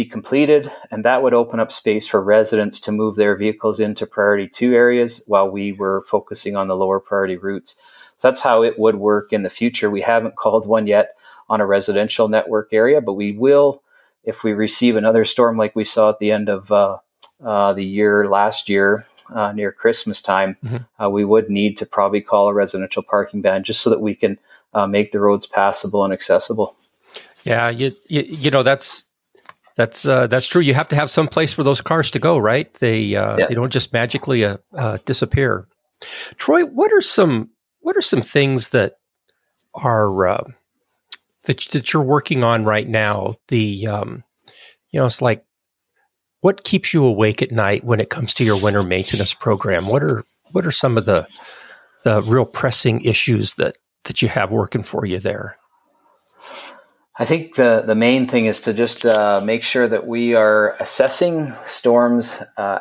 be 0.00 0.06
completed, 0.06 0.72
and 0.90 1.04
that 1.04 1.22
would 1.22 1.34
open 1.34 1.60
up 1.60 1.70
space 1.70 2.06
for 2.06 2.22
residents 2.22 2.80
to 2.80 2.90
move 2.90 3.16
their 3.16 3.36
vehicles 3.36 3.78
into 3.78 4.06
priority 4.06 4.48
two 4.48 4.72
areas 4.72 5.22
while 5.26 5.50
we 5.50 5.72
were 5.72 6.02
focusing 6.08 6.56
on 6.56 6.68
the 6.68 6.74
lower 6.74 6.98
priority 6.98 7.36
routes. 7.36 7.76
So 8.16 8.28
that's 8.28 8.40
how 8.40 8.62
it 8.62 8.78
would 8.78 8.96
work 8.96 9.30
in 9.30 9.42
the 9.42 9.50
future. 9.50 9.90
We 9.90 10.00
haven't 10.00 10.36
called 10.36 10.66
one 10.66 10.86
yet 10.86 11.18
on 11.50 11.60
a 11.60 11.66
residential 11.66 12.28
network 12.28 12.72
area, 12.72 13.02
but 13.02 13.12
we 13.12 13.32
will 13.32 13.82
if 14.24 14.42
we 14.42 14.54
receive 14.54 14.96
another 14.96 15.26
storm 15.26 15.58
like 15.58 15.76
we 15.76 15.84
saw 15.84 16.08
at 16.08 16.18
the 16.18 16.32
end 16.32 16.48
of 16.48 16.72
uh, 16.72 16.96
uh, 17.44 17.74
the 17.74 17.84
year 17.84 18.26
last 18.26 18.70
year 18.70 19.04
uh, 19.34 19.52
near 19.52 19.70
Christmas 19.70 20.22
time. 20.22 20.56
Mm-hmm. 20.64 21.04
Uh, 21.04 21.10
we 21.10 21.26
would 21.26 21.50
need 21.50 21.76
to 21.76 21.84
probably 21.84 22.22
call 22.22 22.48
a 22.48 22.54
residential 22.54 23.02
parking 23.02 23.42
ban 23.42 23.64
just 23.64 23.82
so 23.82 23.90
that 23.90 24.00
we 24.00 24.14
can 24.14 24.38
uh, 24.72 24.86
make 24.86 25.12
the 25.12 25.20
roads 25.20 25.44
passable 25.44 26.04
and 26.04 26.12
accessible. 26.14 26.74
Yeah, 27.44 27.68
you, 27.68 27.92
you, 28.08 28.22
you 28.22 28.50
know 28.50 28.62
that's 28.62 29.04
that's 29.80 30.04
uh, 30.04 30.26
that's 30.26 30.46
true. 30.46 30.60
You 30.60 30.74
have 30.74 30.88
to 30.88 30.96
have 30.96 31.08
some 31.08 31.26
place 31.26 31.54
for 31.54 31.62
those 31.62 31.80
cars 31.80 32.10
to 32.10 32.18
go, 32.18 32.36
right? 32.36 32.72
They 32.74 33.16
uh, 33.16 33.38
yeah. 33.38 33.46
they 33.46 33.54
don't 33.54 33.72
just 33.72 33.94
magically 33.94 34.44
uh, 34.44 34.58
uh, 34.76 34.98
disappear. 35.06 35.68
Troy, 36.36 36.66
what 36.66 36.92
are 36.92 37.00
some 37.00 37.48
what 37.80 37.96
are 37.96 38.02
some 38.02 38.20
things 38.20 38.68
that 38.68 38.96
are 39.72 40.26
uh, 40.26 40.44
that 41.46 41.60
that 41.72 41.94
you're 41.94 42.02
working 42.02 42.44
on 42.44 42.64
right 42.64 42.86
now? 42.86 43.36
The 43.48 43.86
um, 43.86 44.22
you 44.90 45.00
know, 45.00 45.06
it's 45.06 45.22
like 45.22 45.46
what 46.42 46.62
keeps 46.62 46.92
you 46.92 47.02
awake 47.02 47.40
at 47.40 47.50
night 47.50 47.82
when 47.82 48.00
it 48.00 48.10
comes 48.10 48.34
to 48.34 48.44
your 48.44 48.62
winter 48.62 48.82
maintenance 48.82 49.32
program? 49.32 49.86
What 49.86 50.02
are 50.02 50.24
what 50.52 50.66
are 50.66 50.72
some 50.72 50.98
of 50.98 51.06
the 51.06 51.26
the 52.04 52.20
real 52.20 52.44
pressing 52.44 53.00
issues 53.00 53.54
that 53.54 53.78
that 54.04 54.20
you 54.20 54.28
have 54.28 54.52
working 54.52 54.82
for 54.82 55.06
you 55.06 55.20
there? 55.20 55.56
I 57.18 57.24
think 57.24 57.56
the, 57.56 57.82
the 57.84 57.94
main 57.94 58.26
thing 58.26 58.46
is 58.46 58.60
to 58.60 58.72
just 58.72 59.04
uh, 59.04 59.40
make 59.44 59.62
sure 59.62 59.88
that 59.88 60.06
we 60.06 60.34
are 60.34 60.76
assessing 60.80 61.54
storms 61.66 62.38
uh, 62.56 62.80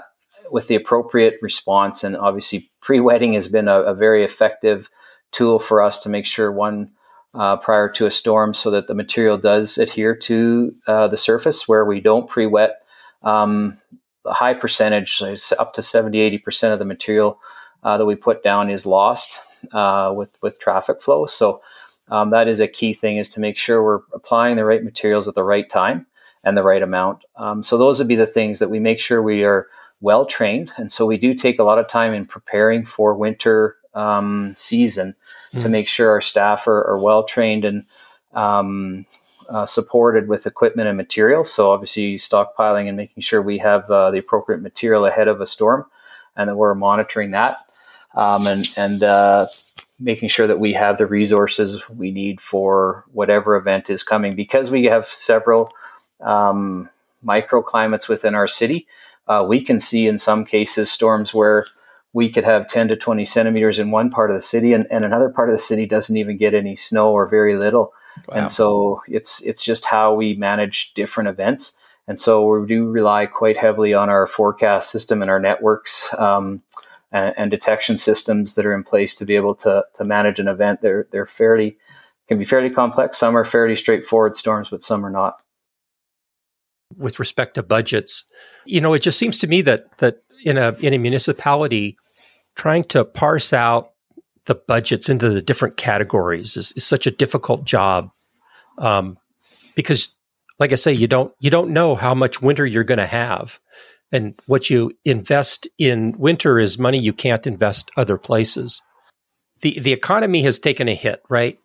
with 0.52 0.68
the 0.68 0.76
appropriate 0.76 1.36
response. 1.42 2.04
And 2.04 2.16
obviously, 2.16 2.72
pre 2.82 3.00
wetting 3.00 3.34
has 3.34 3.48
been 3.48 3.68
a, 3.68 3.82
a, 3.82 3.94
very 3.94 4.24
effective 4.24 4.90
tool 5.32 5.60
for 5.60 5.82
us 5.82 6.00
to 6.04 6.10
make 6.10 6.26
sure 6.26 6.52
one 6.52 6.92
uh, 7.34 7.58
prior 7.58 7.90
to 7.90 8.06
a 8.06 8.12
storm 8.12 8.54
so 8.54 8.72
that 8.72 8.88
the 8.88 8.96
material 8.96 9.38
does 9.38 9.78
adhere 9.78 10.16
to 10.16 10.74
uh, 10.88 11.08
the 11.08 11.18
surface 11.18 11.68
where 11.68 11.86
we 11.86 12.00
don't 12.00 12.30
pre 12.30 12.46
wet. 12.46 12.82
Um, 13.24 13.80
a 14.26 14.34
high 14.34 14.54
percentage, 14.54 15.22
up 15.58 15.74
to 15.74 15.84
70 15.84 16.40
80% 16.40 16.74
of 16.74 16.80
the 16.80 16.86
material 16.86 17.40
uh, 17.84 17.98
that 17.98 18.06
we 18.06 18.16
put 18.16 18.44
down 18.44 18.70
is 18.70 18.86
lost 18.86 19.40
uh, 19.74 20.14
with, 20.16 20.38
with 20.42 20.60
traffic 20.60 21.02
flow. 21.02 21.26
So 21.26 21.62
um, 22.10 22.32
that 22.32 22.48
is 22.48 22.60
a 22.60 22.68
key 22.68 22.94
thing 22.94 23.18
is 23.18 23.30
to 23.32 23.40
make 23.40 23.58
sure 23.58 23.84
we're 23.84 24.02
applying 24.14 24.56
the 24.56 24.66
right 24.66 24.84
materials 24.84 25.28
at 25.28 25.36
the 25.36 25.44
right 25.44 25.70
time 25.70 26.06
and 26.44 26.58
the 26.58 26.64
right 26.64 26.82
amount. 26.82 27.24
Um, 27.36 27.64
so 27.64 27.78
those 27.78 28.00
would 28.00 28.08
be 28.08 28.16
the 28.16 28.26
things 28.26 28.60
that 28.60 28.70
we 28.70 28.80
make 28.80 29.00
sure 29.00 29.22
we 29.22 29.44
are 29.44 29.68
well 30.02 30.26
trained. 30.26 30.72
And 30.78 30.92
so 30.92 31.06
we 31.06 31.18
do 31.18 31.34
take 31.34 31.60
a 31.60 31.64
lot 31.64 31.80
of 31.80 31.88
time 31.88 32.14
in 32.14 32.26
preparing 32.26 32.86
for 32.86 33.14
winter 33.14 33.78
um, 33.94 34.54
season 34.56 35.16
mm-hmm. 35.52 35.62
to 35.62 35.70
make 35.70 35.88
sure 35.88 36.10
our 36.10 36.22
staff 36.22 36.68
are, 36.68 36.88
are 36.88 37.02
well 37.02 37.24
trained 37.24 37.66
and 37.66 37.86
um, 38.34 39.06
uh, 39.50 39.66
supported 39.66 40.28
with 40.28 40.46
equipment 40.46 40.88
and 40.88 40.98
material. 40.98 41.44
So 41.44 41.72
obviously 41.72 42.16
stockpiling 42.16 42.88
and 42.88 42.96
making 42.96 43.22
sure 43.22 43.42
we 43.42 43.58
have 43.58 43.90
uh, 43.90 44.12
the 44.12 44.20
appropriate 44.20 44.62
material 44.62 45.06
ahead 45.06 45.28
of 45.28 45.42
a 45.42 45.48
storm 45.48 45.86
and 46.36 46.50
that 46.50 46.56
we're 46.56 46.76
monitoring 46.76 47.32
that. 47.32 47.58
Um, 48.16 48.48
and 48.48 48.66
and 48.78 49.04
uh, 49.04 49.48
making 50.00 50.30
sure 50.30 50.48
that 50.48 50.60
we 50.60 50.74
have 50.74 50.98
the 50.98 51.08
resources 51.08 51.88
we 51.90 52.12
need 52.12 52.40
for 52.40 53.06
whatever 53.12 53.56
event 53.56 53.90
is 53.90 54.04
coming 54.04 54.36
because 54.36 54.70
we 54.70 54.86
have 54.86 55.08
several 55.08 55.72
um, 56.22 56.90
microclimates 57.26 58.08
within 58.08 58.36
our 58.36 58.48
city. 58.48 58.88
Uh, 59.28 59.46
we 59.48 59.62
can 59.62 59.80
see 59.80 60.08
in 60.08 60.18
some 60.18 60.46
cases 60.46 60.92
storms 60.92 61.34
where 61.34 61.66
we 62.14 62.30
could 62.30 62.44
have 62.44 62.68
10 62.68 62.88
to 62.88 62.96
20 62.96 63.24
centimeters 63.26 63.78
in 63.78 63.92
one 63.92 64.10
part 64.10 64.32
of 64.32 64.38
the 64.38 64.42
city 64.42 64.74
and, 64.74 64.88
and 64.90 65.06
another 65.06 65.30
part 65.30 65.50
of 65.50 65.56
the 65.56 65.62
city 65.62 65.86
doesn't 65.86 66.18
even 66.18 66.38
get 66.38 66.54
any 66.54 66.76
snow 66.76 67.12
or 67.12 67.28
very 67.28 67.56
little. 67.56 67.94
Wow. 68.28 68.36
And 68.36 68.52
so 68.52 69.02
it's 69.08 69.42
it's 69.44 69.64
just 69.64 69.86
how 69.86 70.14
we 70.14 70.34
manage 70.34 70.94
different 70.94 71.30
events. 71.30 71.74
And 72.08 72.20
so 72.20 72.44
we 72.44 72.68
do 72.68 72.90
rely 72.90 73.28
quite 73.28 73.56
heavily 73.56 73.94
on 73.94 74.10
our 74.10 74.26
forecast 74.26 74.90
system 74.90 75.22
and 75.22 75.30
our 75.30 75.40
networks. 75.40 76.12
Um, 76.16 76.64
and, 77.12 77.34
and, 77.38 77.52
detection 77.52 77.98
systems 77.98 78.56
that 78.56 78.66
are 78.66 78.74
in 78.74 78.84
place 78.84 79.16
to 79.16 79.26
be 79.26 79.36
able 79.36 79.56
to, 79.56 79.84
to 79.96 80.04
manage 80.04 80.40
an 80.40 80.48
event. 80.48 80.82
They're, 80.82 81.08
they're 81.12 81.26
fairly, 81.26 81.78
can 82.28 82.38
be 82.38 82.46
fairly 82.46 82.70
complex. 82.70 83.18
Some 83.18 83.36
are 83.36 83.46
fairly 83.46 83.76
straightforward 83.76 84.36
storms, 84.36 84.70
but 84.70 84.84
some 84.84 85.06
are 85.06 85.10
not. 85.10 85.42
With 86.98 87.20
respect 87.20 87.56
to 87.56 87.64
budgets, 87.64 88.26
you 88.66 88.82
know, 88.82 88.94
it 88.94 89.02
just 89.02 89.20
seems 89.20 89.38
to 89.40 89.48
me 89.48 89.62
that, 89.64 89.98
that 89.98 90.24
in 90.44 90.58
a, 90.58 90.76
in 90.82 90.94
a 90.94 90.98
municipality, 90.98 91.98
trying 92.56 92.84
to 92.86 93.06
parse 93.06 93.54
out 93.54 93.92
the 94.46 94.56
budgets 94.56 95.10
into 95.10 95.30
the 95.30 95.42
different 95.42 95.78
categories 95.78 96.58
is, 96.58 96.72
is 96.74 96.84
such 96.84 97.06
a 97.06 97.12
difficult 97.12 97.66
job. 97.66 98.10
Um, 98.78 99.18
because 99.76 100.16
like 100.60 100.72
I 100.72 100.76
say, 100.76 100.92
you 100.92 101.08
don't, 101.08 101.34
you 101.40 101.50
don't 101.50 101.72
know 101.72 101.96
how 101.96 102.14
much 102.14 102.42
winter 102.42 102.66
you're 102.66 102.84
going 102.84 102.98
to 102.98 103.06
have 103.06 103.60
And 104.12 104.40
what 104.48 104.70
you 104.70 104.92
invest 105.06 105.68
in 105.78 106.14
winter 106.18 106.60
is 106.60 106.80
money 106.80 106.98
you 106.98 107.14
can't 107.14 107.46
invest 107.46 107.92
other 107.96 108.18
places. 108.18 108.82
The 109.62 109.80
the 109.80 109.94
economy 109.94 110.42
has 110.44 110.58
taken 110.58 110.88
a 110.88 110.96
hit, 110.96 111.22
right? 111.30 111.60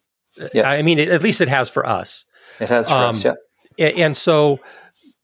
Yeah. 0.52 0.68
I 0.68 0.82
mean, 0.82 0.98
at 0.98 1.22
least 1.22 1.40
it 1.40 1.48
has 1.48 1.70
for 1.70 1.86
us. 1.86 2.24
It 2.60 2.68
has 2.68 2.88
for 2.88 2.94
um, 2.94 3.10
us, 3.10 3.24
yeah. 3.24 3.86
And 3.86 4.16
so 4.16 4.58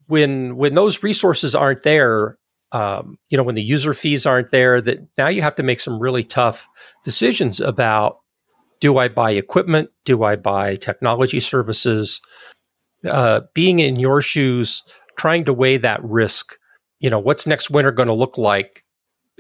when 0.06 0.56
when 0.56 0.74
those 0.74 1.02
resources 1.02 1.54
aren't 1.54 1.82
there, 1.82 2.38
um, 2.72 3.18
you 3.28 3.36
know, 3.36 3.42
when 3.42 3.54
the 3.54 3.62
user 3.62 3.94
fees 3.94 4.26
aren't 4.26 4.50
there, 4.50 4.80
that 4.80 4.98
now 5.18 5.28
you 5.28 5.42
have 5.42 5.54
to 5.56 5.62
make 5.62 5.80
some 5.80 5.98
really 5.98 6.24
tough 6.24 6.68
decisions 7.04 7.60
about 7.60 8.18
do 8.80 8.96
I 8.96 9.08
buy 9.08 9.32
equipment? 9.32 9.90
Do 10.04 10.24
I 10.24 10.36
buy 10.36 10.76
technology 10.76 11.40
services? 11.40 12.20
Uh, 13.06 13.42
being 13.54 13.78
in 13.78 13.96
your 13.96 14.22
shoes, 14.22 14.82
trying 15.16 15.44
to 15.44 15.52
weigh 15.52 15.76
that 15.78 16.02
risk. 16.02 16.56
You 17.00 17.10
know, 17.10 17.18
what's 17.18 17.46
next 17.46 17.70
winter 17.70 17.92
going 17.92 18.08
to 18.08 18.14
look 18.14 18.38
like, 18.38 18.84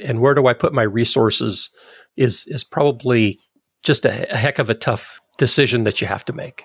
and 0.04 0.20
where 0.20 0.34
do 0.34 0.46
I 0.46 0.54
put 0.54 0.72
my 0.72 0.82
resources? 0.82 1.70
Is 2.16 2.46
is 2.48 2.64
probably 2.64 3.38
just 3.82 4.04
a, 4.04 4.32
a 4.32 4.36
heck 4.36 4.58
of 4.58 4.68
a 4.68 4.74
tough 4.74 5.20
decision 5.38 5.84
that 5.84 6.00
you 6.00 6.06
have 6.06 6.24
to 6.26 6.32
make. 6.32 6.64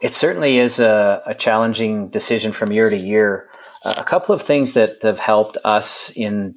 It 0.00 0.14
certainly 0.14 0.58
is 0.58 0.78
a, 0.78 1.22
a 1.26 1.34
challenging 1.34 2.08
decision 2.08 2.52
from 2.52 2.72
year 2.72 2.90
to 2.90 2.96
year. 2.96 3.48
Uh, 3.84 3.94
a 3.96 4.04
couple 4.04 4.34
of 4.34 4.42
things 4.42 4.74
that 4.74 5.02
have 5.02 5.20
helped 5.20 5.56
us 5.64 6.10
in 6.16 6.56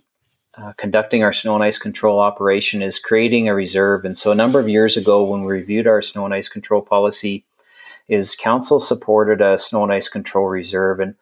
uh, 0.56 0.74
conducting 0.74 1.24
our 1.24 1.34
snow 1.34 1.56
and 1.56 1.64
ice 1.64 1.78
control 1.78 2.20
operation 2.20 2.82
is 2.82 3.00
creating 3.00 3.48
a 3.48 3.56
reserve. 3.56 4.06
And 4.06 4.18
so, 4.18 4.32
a 4.32 4.36
number 4.36 4.60
of 4.60 4.70
years 4.70 4.96
ago, 4.96 5.30
when 5.30 5.42
we 5.42 5.52
reviewed 5.52 5.88
our 5.88 6.02
snow 6.02 6.26
and 6.26 6.34
ice 6.34 6.48
control 6.48 6.82
policy, 6.82 7.44
is 8.08 8.36
council 8.36 8.80
supported 8.80 9.42
a 9.42 9.58
snow 9.58 9.84
and 9.84 9.92
ice 9.92 10.10
control 10.10 10.46
reserve. 10.46 11.00
And 11.00 11.16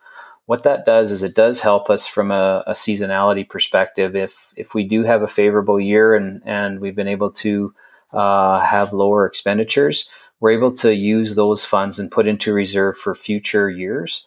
what 0.51 0.63
that 0.63 0.85
does 0.85 1.13
is 1.13 1.23
it 1.23 1.33
does 1.33 1.61
help 1.61 1.89
us 1.89 2.05
from 2.05 2.29
a, 2.29 2.61
a 2.67 2.73
seasonality 2.73 3.47
perspective. 3.47 4.17
If 4.17 4.51
if 4.57 4.73
we 4.73 4.83
do 4.85 5.03
have 5.03 5.21
a 5.21 5.27
favorable 5.39 5.79
year 5.79 6.13
and 6.13 6.41
and 6.45 6.81
we've 6.81 6.93
been 7.01 7.07
able 7.07 7.31
to 7.43 7.73
uh, 8.11 8.59
have 8.59 8.91
lower 8.91 9.25
expenditures, 9.25 10.09
we're 10.41 10.51
able 10.51 10.73
to 10.73 10.93
use 10.93 11.35
those 11.35 11.63
funds 11.63 11.99
and 11.99 12.11
put 12.11 12.27
into 12.27 12.51
reserve 12.51 12.97
for 12.97 13.15
future 13.15 13.69
years. 13.69 14.25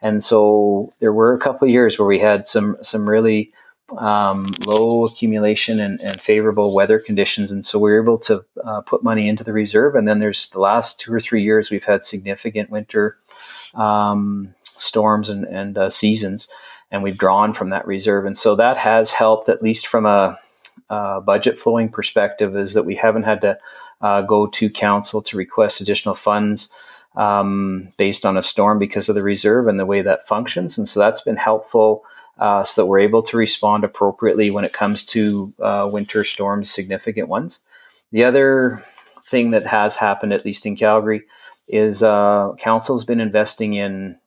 And 0.00 0.22
so 0.22 0.88
there 1.00 1.12
were 1.12 1.34
a 1.34 1.38
couple 1.38 1.68
years 1.68 1.98
where 1.98 2.08
we 2.08 2.20
had 2.20 2.48
some 2.48 2.78
some 2.80 3.06
really 3.06 3.52
um, 3.98 4.46
low 4.66 5.04
accumulation 5.04 5.78
and, 5.78 6.00
and, 6.00 6.18
favorable 6.18 6.74
weather 6.74 6.98
conditions, 6.98 7.52
and 7.52 7.66
so 7.66 7.78
we 7.78 7.92
were 7.92 8.02
able 8.02 8.18
to 8.18 8.42
uh, 8.64 8.80
put 8.80 9.04
money 9.04 9.28
into 9.28 9.44
the 9.44 9.52
reserve. 9.52 9.94
And 9.94 10.08
then 10.08 10.20
there's 10.20 10.48
the 10.48 10.58
last 10.58 10.98
two 10.98 11.12
or 11.12 11.20
three 11.20 11.42
years 11.42 11.70
we've 11.70 11.84
had 11.84 12.02
significant 12.02 12.70
winter 12.70 13.18
um, 13.74 14.54
storms 14.80 15.30
and, 15.30 15.44
and 15.44 15.78
uh, 15.78 15.88
seasons, 15.90 16.48
and 16.90 17.02
we've 17.02 17.18
drawn 17.18 17.52
from 17.52 17.70
that 17.70 17.86
reserve. 17.86 18.26
And 18.26 18.36
so 18.36 18.54
that 18.56 18.76
has 18.76 19.10
helped, 19.10 19.48
at 19.48 19.62
least 19.62 19.86
from 19.86 20.06
a, 20.06 20.38
a 20.90 21.20
budget 21.20 21.58
flowing 21.58 21.88
perspective, 21.88 22.56
is 22.56 22.74
that 22.74 22.84
we 22.84 22.96
haven't 22.96 23.24
had 23.24 23.40
to 23.40 23.58
uh, 24.00 24.22
go 24.22 24.46
to 24.46 24.70
council 24.70 25.22
to 25.22 25.36
request 25.36 25.80
additional 25.80 26.14
funds. 26.14 26.70
Um, 27.14 27.88
based 27.96 28.26
on 28.26 28.36
a 28.36 28.42
storm 28.42 28.78
because 28.78 29.08
of 29.08 29.14
the 29.14 29.22
reserve 29.22 29.68
and 29.68 29.80
the 29.80 29.86
way 29.86 30.02
that 30.02 30.28
functions. 30.28 30.76
And 30.76 30.86
so 30.86 31.00
that's 31.00 31.22
been 31.22 31.38
helpful 31.38 32.04
uh, 32.38 32.64
so 32.64 32.82
that 32.82 32.86
we're 32.86 32.98
able 32.98 33.22
to 33.22 33.36
respond 33.36 33.84
appropriately 33.84 34.50
when 34.50 34.64
it 34.64 34.74
comes 34.74 35.02
to 35.06 35.52
uh, 35.58 35.88
winter 35.90 36.24
storms, 36.24 36.70
significant 36.70 37.28
ones. 37.28 37.60
The 38.12 38.24
other 38.24 38.84
thing 39.24 39.50
that 39.52 39.66
has 39.66 39.96
happened, 39.96 40.32
at 40.32 40.44
least 40.44 40.66
in 40.66 40.76
Calgary, 40.76 41.22
is 41.68 42.02
uh, 42.02 42.52
council's 42.58 43.04
been 43.04 43.20
investing 43.20 43.74
in 43.74 44.18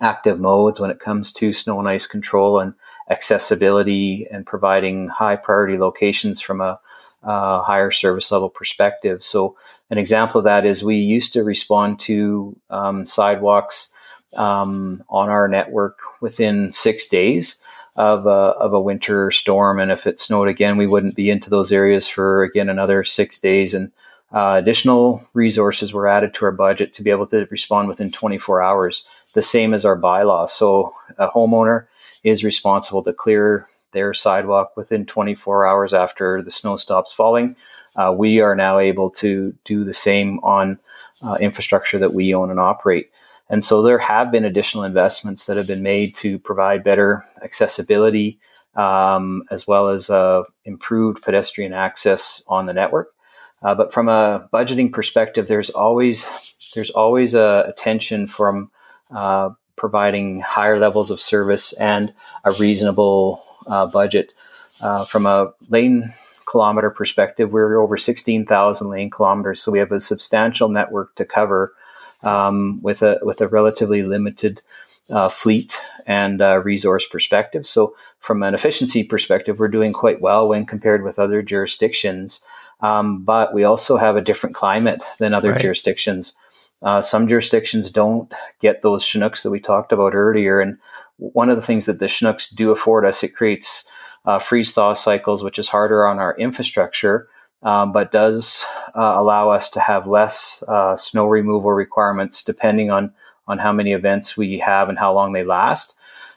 active 0.00 0.38
modes 0.40 0.80
when 0.80 0.90
it 0.90 1.00
comes 1.00 1.32
to 1.32 1.52
snow 1.52 1.78
and 1.78 1.88
ice 1.88 2.06
control 2.06 2.60
and 2.60 2.74
accessibility 3.10 4.26
and 4.30 4.46
providing 4.46 5.08
high 5.08 5.36
priority 5.36 5.78
locations 5.78 6.40
from 6.40 6.60
a 6.60 6.78
higher 7.22 7.90
service 7.90 8.30
level 8.30 8.48
perspective. 8.48 9.22
So, 9.22 9.56
an 9.90 9.98
example 9.98 10.38
of 10.38 10.44
that 10.44 10.66
is 10.66 10.82
we 10.84 10.96
used 10.96 11.32
to 11.32 11.42
respond 11.42 11.98
to 12.00 12.58
um, 12.68 13.06
sidewalks 13.06 13.90
um, 14.36 15.02
on 15.08 15.30
our 15.30 15.48
network 15.48 15.98
within 16.20 16.72
six 16.72 17.08
days 17.08 17.56
of 17.96 18.26
a, 18.26 18.30
of 18.60 18.72
a 18.72 18.80
winter 18.80 19.30
storm. 19.30 19.80
And 19.80 19.90
if 19.90 20.06
it 20.06 20.20
snowed 20.20 20.48
again, 20.48 20.76
we 20.76 20.86
wouldn't 20.86 21.16
be 21.16 21.30
into 21.30 21.50
those 21.50 21.72
areas 21.72 22.06
for 22.06 22.42
again 22.42 22.68
another 22.68 23.02
six 23.02 23.38
days. 23.38 23.74
And 23.74 23.90
uh, 24.32 24.56
additional 24.58 25.22
resources 25.32 25.92
were 25.92 26.06
added 26.06 26.34
to 26.34 26.44
our 26.44 26.52
budget 26.52 26.92
to 26.94 27.02
be 27.02 27.10
able 27.10 27.26
to 27.26 27.46
respond 27.50 27.88
within 27.88 28.10
24 28.10 28.62
hours, 28.62 29.04
the 29.32 29.42
same 29.42 29.72
as 29.72 29.84
our 29.84 29.98
bylaw. 29.98 30.48
So 30.48 30.94
a 31.16 31.28
homeowner 31.28 31.86
is 32.24 32.44
responsible 32.44 33.02
to 33.04 33.12
clear 33.12 33.68
their 33.92 34.12
sidewalk 34.12 34.76
within 34.76 35.06
24 35.06 35.66
hours 35.66 35.94
after 35.94 36.42
the 36.42 36.50
snow 36.50 36.76
stops 36.76 37.12
falling. 37.12 37.56
Uh, 37.96 38.12
we 38.16 38.40
are 38.40 38.54
now 38.54 38.78
able 38.78 39.10
to 39.10 39.54
do 39.64 39.82
the 39.82 39.94
same 39.94 40.38
on 40.40 40.78
uh, 41.24 41.38
infrastructure 41.40 41.98
that 41.98 42.14
we 42.14 42.34
own 42.34 42.50
and 42.50 42.60
operate. 42.60 43.10
And 43.48 43.64
so 43.64 43.80
there 43.80 43.98
have 43.98 44.30
been 44.30 44.44
additional 44.44 44.84
investments 44.84 45.46
that 45.46 45.56
have 45.56 45.66
been 45.66 45.82
made 45.82 46.14
to 46.16 46.38
provide 46.38 46.84
better 46.84 47.24
accessibility 47.42 48.38
um, 48.74 49.42
as 49.50 49.66
well 49.66 49.88
as 49.88 50.10
uh, 50.10 50.42
improved 50.64 51.22
pedestrian 51.22 51.72
access 51.72 52.42
on 52.46 52.66
the 52.66 52.74
network. 52.74 53.14
Uh, 53.62 53.74
but 53.74 53.92
from 53.92 54.08
a 54.08 54.48
budgeting 54.52 54.92
perspective, 54.92 55.48
there's 55.48 55.70
always 55.70 56.28
there's 56.74 56.90
always 56.90 57.34
a, 57.34 57.66
a 57.68 57.72
tension 57.72 58.26
from 58.26 58.70
uh, 59.10 59.50
providing 59.76 60.40
higher 60.40 60.78
levels 60.78 61.10
of 61.10 61.20
service 61.20 61.72
and 61.74 62.12
a 62.44 62.52
reasonable 62.52 63.42
uh, 63.68 63.86
budget. 63.86 64.32
Uh, 64.80 65.04
from 65.04 65.26
a 65.26 65.52
lane 65.68 66.12
kilometer 66.46 66.90
perspective, 66.90 67.50
we're 67.52 67.78
over 67.78 67.96
16,000 67.96 68.88
lane 68.88 69.10
kilometers, 69.10 69.60
so 69.60 69.72
we 69.72 69.78
have 69.78 69.92
a 69.92 70.00
substantial 70.00 70.68
network 70.68 71.14
to 71.16 71.24
cover 71.24 71.74
um, 72.22 72.80
with 72.82 73.02
a 73.02 73.18
with 73.22 73.40
a 73.40 73.48
relatively 73.48 74.02
limited 74.02 74.60
uh, 75.10 75.28
fleet 75.28 75.78
and 76.06 76.40
uh, 76.40 76.58
resource 76.58 77.06
perspective. 77.06 77.66
So, 77.66 77.94
from 78.18 78.42
an 78.42 78.54
efficiency 78.54 79.04
perspective, 79.04 79.58
we're 79.58 79.68
doing 79.68 79.92
quite 79.92 80.20
well 80.20 80.48
when 80.48 80.66
compared 80.66 81.04
with 81.04 81.18
other 81.18 81.42
jurisdictions. 81.42 82.40
Um, 82.80 83.24
but 83.24 83.54
we 83.54 83.64
also 83.64 83.96
have 83.96 84.16
a 84.16 84.22
different 84.22 84.54
climate 84.54 85.02
than 85.18 85.34
other 85.34 85.52
right. 85.52 85.60
jurisdictions. 85.60 86.34
Uh, 86.82 87.00
some 87.00 87.26
jurisdictions 87.26 87.90
don't 87.90 88.32
get 88.60 88.82
those 88.82 89.04
Chinooks 89.04 89.42
that 89.42 89.50
we 89.50 89.58
talked 89.58 89.90
about 89.90 90.14
earlier. 90.14 90.60
And 90.60 90.78
one 91.16 91.48
of 91.48 91.56
the 91.56 91.62
things 91.62 91.86
that 91.86 91.98
the 91.98 92.06
Chinooks 92.06 92.48
do 92.48 92.70
afford 92.70 93.04
us, 93.04 93.24
it 93.24 93.34
creates 93.34 93.84
uh, 94.24 94.38
freeze 94.38 94.72
thaw 94.72 94.94
cycles, 94.94 95.42
which 95.42 95.58
is 95.58 95.68
harder 95.68 96.06
on 96.06 96.18
our 96.18 96.36
infrastructure 96.36 97.28
um, 97.62 97.92
but 97.92 98.12
does 98.12 98.64
uh, 98.94 99.14
allow 99.16 99.50
us 99.50 99.68
to 99.70 99.80
have 99.80 100.06
less 100.06 100.62
uh, 100.68 100.94
snow 100.96 101.26
removal 101.26 101.72
requirements 101.72 102.42
depending 102.42 102.90
on 102.90 103.12
on 103.48 103.58
how 103.58 103.72
many 103.72 103.92
events 103.92 104.36
we 104.36 104.58
have 104.58 104.88
and 104.88 104.98
how 104.98 105.12
long 105.12 105.32
they 105.32 105.44
last. 105.44 105.96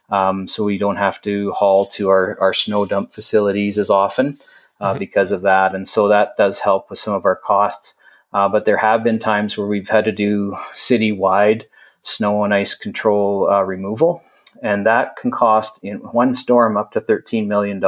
Um, 0.09 0.47
so 0.47 0.63
we 0.63 0.77
don't 0.77 0.97
have 0.97 1.21
to 1.21 1.51
haul 1.51 1.85
to 1.87 2.09
our, 2.09 2.37
our 2.41 2.53
snow 2.53 2.85
dump 2.85 3.11
facilities 3.11 3.77
as 3.77 3.89
often 3.89 4.37
uh, 4.79 4.89
mm-hmm. 4.89 4.99
because 4.99 5.31
of 5.31 5.43
that. 5.43 5.75
And 5.75 5.87
so 5.87 6.07
that 6.07 6.35
does 6.37 6.59
help 6.59 6.89
with 6.89 6.99
some 6.99 7.13
of 7.13 7.25
our 7.25 7.35
costs. 7.35 7.93
Uh, 8.33 8.49
but 8.49 8.65
there 8.65 8.77
have 8.77 9.03
been 9.03 9.19
times 9.19 9.57
where 9.57 9.67
we've 9.67 9.89
had 9.89 10.05
to 10.05 10.11
do 10.11 10.57
citywide 10.73 11.63
snow 12.01 12.43
and 12.43 12.53
ice 12.53 12.73
control 12.73 13.49
uh, 13.49 13.61
removal. 13.61 14.23
And 14.61 14.85
that 14.85 15.15
can 15.15 15.31
cost 15.31 15.79
in 15.83 15.97
one 15.97 16.33
storm 16.33 16.77
up 16.77 16.91
to 16.91 17.01
$13 17.01 17.47
million 17.47 17.83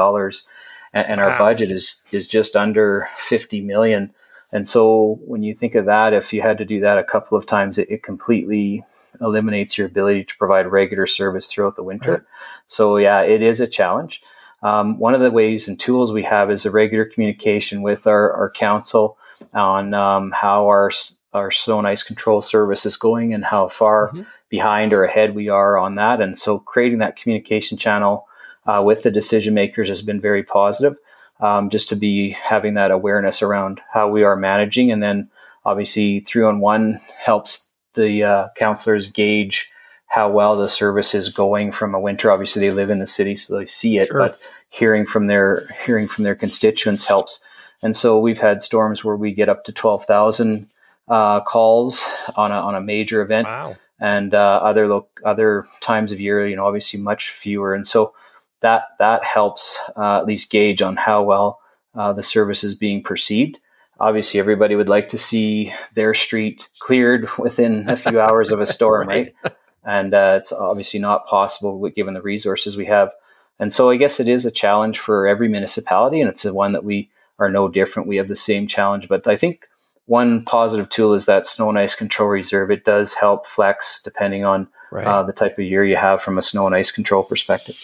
and, 0.93 1.07
and 1.07 1.21
wow. 1.21 1.29
our 1.29 1.37
budget 1.37 1.71
is 1.71 1.95
is 2.11 2.27
just 2.27 2.55
under 2.55 3.07
50 3.15 3.61
million. 3.61 4.13
And 4.51 4.67
so 4.67 5.19
when 5.25 5.41
you 5.43 5.55
think 5.55 5.75
of 5.75 5.85
that, 5.85 6.13
if 6.13 6.31
you 6.31 6.41
had 6.41 6.59
to 6.59 6.65
do 6.65 6.79
that 6.81 6.99
a 6.99 7.03
couple 7.03 7.37
of 7.37 7.45
times, 7.45 7.77
it, 7.77 7.89
it 7.89 8.03
completely 8.03 8.83
eliminates 9.21 9.77
your 9.77 9.87
ability 9.87 10.25
to 10.25 10.37
provide 10.37 10.67
regular 10.67 11.07
service 11.07 11.47
throughout 11.47 11.75
the 11.75 11.83
winter. 11.83 12.11
Right. 12.11 12.21
So 12.67 12.97
yeah, 12.97 13.21
it 13.21 13.41
is 13.41 13.59
a 13.59 13.67
challenge. 13.67 14.21
Um, 14.63 14.97
one 14.97 15.13
of 15.13 15.21
the 15.21 15.31
ways 15.31 15.67
and 15.67 15.79
tools 15.79 16.11
we 16.11 16.23
have 16.23 16.49
is 16.49 16.65
a 16.65 16.71
regular 16.71 17.05
communication 17.05 17.81
with 17.81 18.07
our, 18.07 18.31
our 18.31 18.49
council 18.49 19.17
on 19.53 19.93
um, 19.93 20.31
how 20.31 20.65
our 20.67 20.89
our 21.33 21.51
snow 21.51 21.79
and 21.79 21.87
ice 21.87 22.03
control 22.03 22.41
service 22.41 22.85
is 22.85 22.95
going 22.95 23.33
and 23.33 23.43
how 23.43 23.67
far 23.67 24.09
mm-hmm. 24.09 24.21
behind 24.49 24.93
or 24.93 25.03
ahead 25.03 25.33
we 25.33 25.49
are 25.49 25.79
on 25.79 25.95
that. 25.95 26.21
And 26.21 26.37
so 26.37 26.59
creating 26.59 26.99
that 26.99 27.15
communication 27.15 27.75
channel 27.77 28.27
uh, 28.67 28.83
with 28.85 29.01
the 29.01 29.09
decision 29.09 29.55
makers 29.55 29.89
has 29.89 30.03
been 30.03 30.21
very 30.21 30.43
positive. 30.43 30.95
Um, 31.39 31.69
just 31.69 31.89
to 31.89 31.95
be 31.95 32.29
having 32.29 32.75
that 32.75 32.91
awareness 32.91 33.41
around 33.41 33.81
how 33.91 34.07
we 34.07 34.23
are 34.23 34.35
managing, 34.37 34.91
and 34.91 35.03
then 35.03 35.29
obviously 35.65 36.21
three 36.21 36.43
on 36.43 36.59
one 36.59 37.01
helps 37.17 37.67
the 37.93 38.23
uh, 38.23 38.47
councilors 38.57 39.09
gauge 39.09 39.69
how 40.07 40.29
well 40.29 40.55
the 40.55 40.69
service 40.69 41.13
is 41.15 41.29
going 41.29 41.71
from 41.71 41.95
a 41.95 41.99
winter. 41.99 42.31
Obviously, 42.31 42.61
they 42.61 42.73
live 42.73 42.89
in 42.89 42.99
the 42.99 43.07
city, 43.07 43.35
so 43.35 43.57
they 43.57 43.65
see 43.65 43.97
it, 43.97 44.07
sure. 44.07 44.19
but 44.19 44.39
hearing 44.69 45.05
from 45.05 45.27
their 45.27 45.61
hearing 45.85 46.07
from 46.07 46.23
their 46.23 46.35
constituents 46.35 47.07
helps. 47.07 47.39
And 47.81 47.95
so 47.95 48.19
we've 48.19 48.39
had 48.39 48.63
storms 48.63 49.03
where 49.03 49.17
we 49.17 49.33
get 49.33 49.49
up 49.49 49.63
to 49.63 49.71
twelve 49.71 50.05
thousand 50.05 50.67
uh, 51.07 51.41
calls 51.41 52.05
on 52.35 52.51
a, 52.51 52.55
on 52.55 52.75
a 52.75 52.81
major 52.81 53.21
event. 53.21 53.47
Wow. 53.47 53.75
and 53.99 54.33
uh, 54.33 54.59
other 54.61 54.87
lo- 54.87 55.07
other 55.23 55.65
times 55.79 56.11
of 56.11 56.19
year, 56.19 56.45
you 56.47 56.55
know, 56.55 56.65
obviously 56.65 56.99
much 56.99 57.31
fewer. 57.31 57.73
And 57.73 57.87
so 57.87 58.13
that 58.61 58.83
that 58.99 59.23
helps 59.23 59.79
uh, 59.95 60.17
at 60.19 60.25
least 60.25 60.51
gauge 60.51 60.81
on 60.81 60.95
how 60.95 61.23
well 61.23 61.59
uh, 61.95 62.11
the 62.13 62.23
service 62.23 62.63
is 62.63 62.75
being 62.75 63.01
perceived. 63.01 63.59
Obviously, 64.03 64.39
everybody 64.39 64.75
would 64.75 64.89
like 64.89 65.09
to 65.09 65.17
see 65.17 65.73
their 65.95 66.13
street 66.13 66.67
cleared 66.79 67.29
within 67.37 67.89
a 67.89 67.95
few 67.95 68.19
hours 68.19 68.51
of 68.51 68.59
a 68.59 68.67
storm, 68.67 69.07
right? 69.07 69.33
right? 69.43 69.53
And 69.85 70.13
uh, 70.13 70.35
it's 70.37 70.51
obviously 70.51 70.99
not 70.99 71.25
possible 71.25 71.89
given 71.89 72.13
the 72.13 72.21
resources 72.21 72.75
we 72.75 72.85
have. 72.85 73.13
And 73.59 73.71
so 73.71 73.89
I 73.89 73.97
guess 73.97 74.19
it 74.19 74.27
is 74.27 74.45
a 74.45 74.51
challenge 74.51 74.99
for 74.99 75.27
every 75.27 75.47
municipality, 75.47 76.19
and 76.19 76.29
it's 76.29 76.43
the 76.43 76.53
one 76.53 76.73
that 76.73 76.83
we 76.83 77.09
are 77.39 77.49
no 77.49 77.69
different. 77.69 78.09
We 78.09 78.17
have 78.17 78.27
the 78.27 78.35
same 78.35 78.67
challenge, 78.67 79.07
but 79.07 79.27
I 79.27 79.37
think 79.37 79.67
one 80.05 80.43
positive 80.43 80.89
tool 80.89 81.13
is 81.13 81.25
that 81.27 81.47
snow 81.47 81.69
and 81.69 81.79
ice 81.79 81.95
control 81.95 82.29
reserve. 82.29 82.71
It 82.71 82.83
does 82.83 83.13
help 83.13 83.47
flex 83.47 84.01
depending 84.01 84.43
on 84.43 84.67
right. 84.91 85.07
uh, 85.07 85.23
the 85.23 85.31
type 85.31 85.53
of 85.53 85.63
year 85.63 85.85
you 85.85 85.95
have 85.95 86.21
from 86.21 86.37
a 86.37 86.41
snow 86.41 86.65
and 86.65 86.75
ice 86.75 86.91
control 86.91 87.23
perspective. 87.23 87.77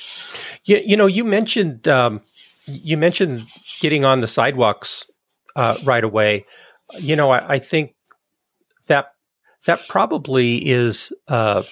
You, 0.66 0.82
you 0.86 0.98
know, 0.98 1.06
you 1.06 1.24
mentioned 1.24 1.88
um, 1.88 2.22
you 2.66 2.98
mentioned 2.98 3.46
getting 3.80 4.04
on 4.04 4.22
the 4.22 4.28
sidewalks 4.28 5.06
uh, 5.56 5.76
right 5.84 6.04
away. 6.04 6.46
You 7.00 7.16
know, 7.16 7.32
I, 7.32 7.56
I, 7.56 7.60
think 7.60 7.96
that 8.88 9.14
that 9.66 9.82
probably 9.88 10.68
is 10.68 11.14
uh, 11.28 11.64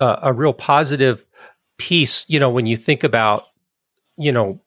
a, 0.00 0.18
a 0.24 0.32
real 0.32 0.52
positive 0.52 1.26
piece. 1.76 2.24
You 2.28 2.40
know, 2.40 2.50
when 2.50 2.66
you 2.66 2.76
think 2.76 3.04
about 3.04 3.44
you 4.16 4.32
know 4.32 4.60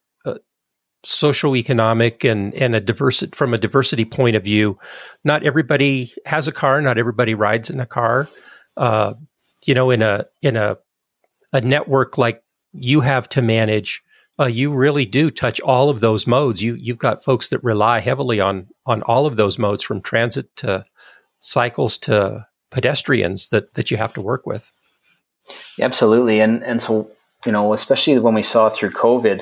social 1.04 1.56
economic 1.56 2.24
and 2.24 2.54
and 2.54 2.76
a 2.76 2.80
diversity 2.80 3.36
from 3.36 3.54
a 3.54 3.58
diversity 3.58 4.06
point 4.06 4.36
of 4.36 4.44
view 4.44 4.78
not 5.24 5.44
everybody 5.44 6.14
has 6.26 6.48
a 6.48 6.52
car 6.52 6.80
not 6.80 6.98
everybody 6.98 7.34
rides 7.34 7.70
in 7.70 7.80
a 7.80 7.86
car 7.86 8.28
uh, 8.78 9.14
you 9.66 9.74
know 9.74 9.90
in 9.90 10.02
a 10.02 10.26
in 10.42 10.56
a 10.56 10.78
a 11.54 11.62
network 11.62 12.18
like 12.18 12.44
you 12.72 13.02
have 13.02 13.28
to 13.28 13.42
manage 13.42 14.04
uh, 14.42 14.48
you 14.48 14.72
really 14.74 15.06
do 15.06 15.30
touch 15.30 15.62
all 15.62 15.90
of 15.90 16.00
those 16.00 16.26
modes. 16.26 16.64
You 16.64 16.76
you've 16.76 16.98
got 16.98 17.24
folks 17.24 17.50
that 17.50 17.64
rely 17.64 18.00
heavily 18.00 18.40
on 18.40 18.68
on 18.86 19.04
all 19.04 19.26
of 19.26 19.36
those 19.36 19.60
modes 19.60 19.84
from 19.84 20.02
transit 20.02 20.56
to 20.58 20.86
cycles 21.40 21.98
to 22.00 22.48
pedestrians 22.72 23.50
that 23.50 23.74
that 23.76 23.92
you 23.92 23.98
have 23.98 24.14
to 24.16 24.22
work 24.22 24.46
with. 24.46 24.72
Absolutely. 25.80 26.42
And 26.42 26.64
and 26.64 26.82
so 26.82 27.10
you 27.46 27.52
know 27.52 27.74
especially 27.74 28.18
when 28.20 28.34
we 28.34 28.44
saw 28.44 28.70
through 28.70 28.92
covid 28.92 29.42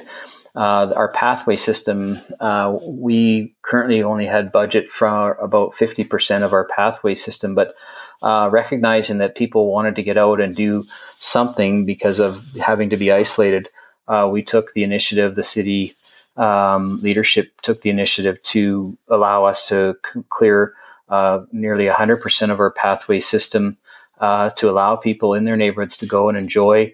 uh, 0.56 0.92
our 0.96 1.12
pathway 1.12 1.56
system, 1.56 2.18
uh, 2.40 2.78
we 2.88 3.56
currently 3.62 4.02
only 4.02 4.26
had 4.26 4.52
budget 4.52 4.90
for 4.90 5.34
about 5.36 5.74
50% 5.74 6.44
of 6.44 6.54
our 6.54 6.66
pathway 6.66 7.16
system, 7.16 7.54
but 7.54 7.76
uh, 8.24 8.50
recognizing 8.52 9.20
that 9.20 9.36
people 9.36 9.72
wanted 9.72 9.96
to 9.96 10.04
get 10.04 10.18
out 10.18 10.42
and 10.42 10.56
do 10.56 10.84
something 11.12 11.86
because 11.86 12.20
of 12.20 12.44
having 12.56 12.90
to 12.90 12.98
be 12.98 13.12
isolated, 13.12 13.70
uh, 14.10 14.28
we 14.32 14.44
took 14.44 14.74
the 14.74 14.84
initiative, 14.84 15.36
the 15.36 15.44
city 15.44 15.94
um, 16.36 17.00
leadership 17.02 17.62
took 17.62 17.82
the 17.82 17.90
initiative 17.90 18.42
to 18.44 18.98
allow 19.10 19.46
us 19.46 19.68
to 19.68 19.96
c- 20.06 20.22
clear 20.30 20.74
uh, 21.10 21.42
nearly 21.52 21.86
100% 21.86 22.52
of 22.52 22.60
our 22.60 22.72
pathway 22.72 23.20
system 23.20 23.78
uh, 24.20 24.50
to 24.52 24.70
allow 24.70 24.96
people 24.96 25.34
in 25.34 25.46
their 25.46 25.58
neighborhoods 25.58 25.96
to 25.98 26.06
go 26.06 26.30
and 26.30 26.38
enjoy 26.38 26.94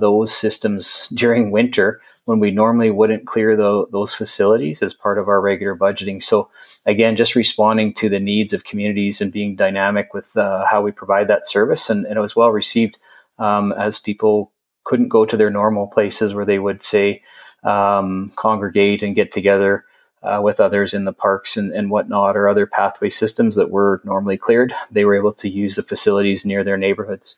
those 0.00 0.32
systems 0.34 1.08
during 1.14 1.50
winter 1.50 2.00
when 2.28 2.40
we 2.40 2.50
normally 2.50 2.90
wouldn't 2.90 3.26
clear 3.26 3.56
the, 3.56 3.86
those 3.90 4.12
facilities 4.12 4.82
as 4.82 4.92
part 4.92 5.16
of 5.16 5.28
our 5.28 5.40
regular 5.40 5.74
budgeting. 5.74 6.22
So 6.22 6.50
again, 6.84 7.16
just 7.16 7.34
responding 7.34 7.94
to 7.94 8.10
the 8.10 8.20
needs 8.20 8.52
of 8.52 8.64
communities 8.64 9.22
and 9.22 9.32
being 9.32 9.56
dynamic 9.56 10.12
with 10.12 10.36
uh, 10.36 10.66
how 10.66 10.82
we 10.82 10.92
provide 10.92 11.28
that 11.28 11.48
service, 11.48 11.88
and, 11.88 12.04
and 12.04 12.18
it 12.18 12.20
was 12.20 12.36
well 12.36 12.50
received 12.50 12.98
um, 13.38 13.72
as 13.72 13.98
people 13.98 14.52
couldn't 14.88 15.08
go 15.08 15.24
to 15.24 15.36
their 15.36 15.50
normal 15.50 15.86
places 15.86 16.34
where 16.34 16.44
they 16.44 16.58
would 16.58 16.82
say 16.82 17.22
um, 17.62 18.32
congregate 18.36 19.02
and 19.02 19.14
get 19.14 19.32
together. 19.32 19.84
Uh, 20.20 20.40
with 20.42 20.58
others 20.58 20.94
in 20.94 21.04
the 21.04 21.12
parks 21.12 21.56
and, 21.56 21.70
and 21.70 21.92
whatnot, 21.92 22.36
or 22.36 22.48
other 22.48 22.66
pathway 22.66 23.08
systems 23.08 23.54
that 23.54 23.70
were 23.70 24.02
normally 24.02 24.36
cleared, 24.36 24.74
they 24.90 25.04
were 25.04 25.14
able 25.14 25.32
to 25.32 25.48
use 25.48 25.76
the 25.76 25.82
facilities 25.84 26.44
near 26.44 26.64
their 26.64 26.76
neighborhoods. 26.76 27.36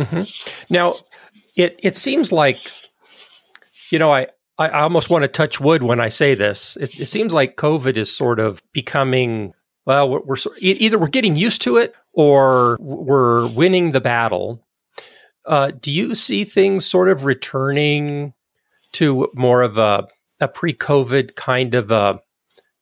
Mm-hmm. 0.00 0.72
Now, 0.72 0.94
it 1.56 1.78
it 1.82 1.98
seems 1.98 2.32
like 2.32 2.56
you 3.92 3.98
know, 3.98 4.10
I, 4.10 4.28
I 4.58 4.80
almost 4.80 5.10
want 5.10 5.22
to 5.22 5.28
touch 5.28 5.60
wood 5.60 5.82
when 5.82 6.00
I 6.00 6.08
say 6.08 6.34
this. 6.34 6.76
It, 6.76 6.98
it 6.98 7.06
seems 7.06 7.32
like 7.32 7.56
COVID 7.56 7.96
is 7.96 8.14
sort 8.14 8.40
of 8.40 8.62
becoming, 8.72 9.52
well, 9.84 10.08
we're, 10.08 10.20
we're, 10.20 10.36
either 10.60 10.98
we're 10.98 11.08
getting 11.08 11.36
used 11.36 11.62
to 11.62 11.76
it 11.76 11.94
or 12.12 12.78
we're 12.80 13.48
winning 13.48 13.92
the 13.92 14.00
battle. 14.00 14.64
Uh, 15.44 15.70
do 15.70 15.90
you 15.90 16.14
see 16.14 16.44
things 16.44 16.86
sort 16.86 17.08
of 17.08 17.24
returning 17.24 18.32
to 18.92 19.28
more 19.34 19.62
of 19.62 19.78
a, 19.78 20.06
a 20.40 20.48
pre-COVID 20.48 21.34
kind 21.34 21.74
of 21.74 21.90
a, 21.90 22.20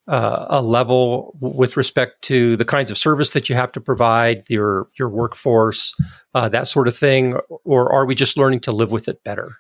uh, 0.08 0.46
a 0.48 0.62
level 0.62 1.36
with 1.40 1.76
respect 1.76 2.22
to 2.22 2.56
the 2.56 2.64
kinds 2.64 2.90
of 2.90 2.98
service 2.98 3.30
that 3.30 3.48
you 3.48 3.54
have 3.54 3.70
to 3.72 3.80
provide, 3.80 4.42
your 4.48 4.88
your 4.98 5.08
workforce, 5.08 5.94
uh, 6.34 6.48
that 6.48 6.66
sort 6.66 6.88
of 6.88 6.96
thing, 6.96 7.38
or 7.64 7.92
are 7.92 8.04
we 8.04 8.14
just 8.14 8.36
learning 8.36 8.60
to 8.60 8.72
live 8.72 8.90
with 8.90 9.08
it 9.08 9.22
better? 9.22 9.58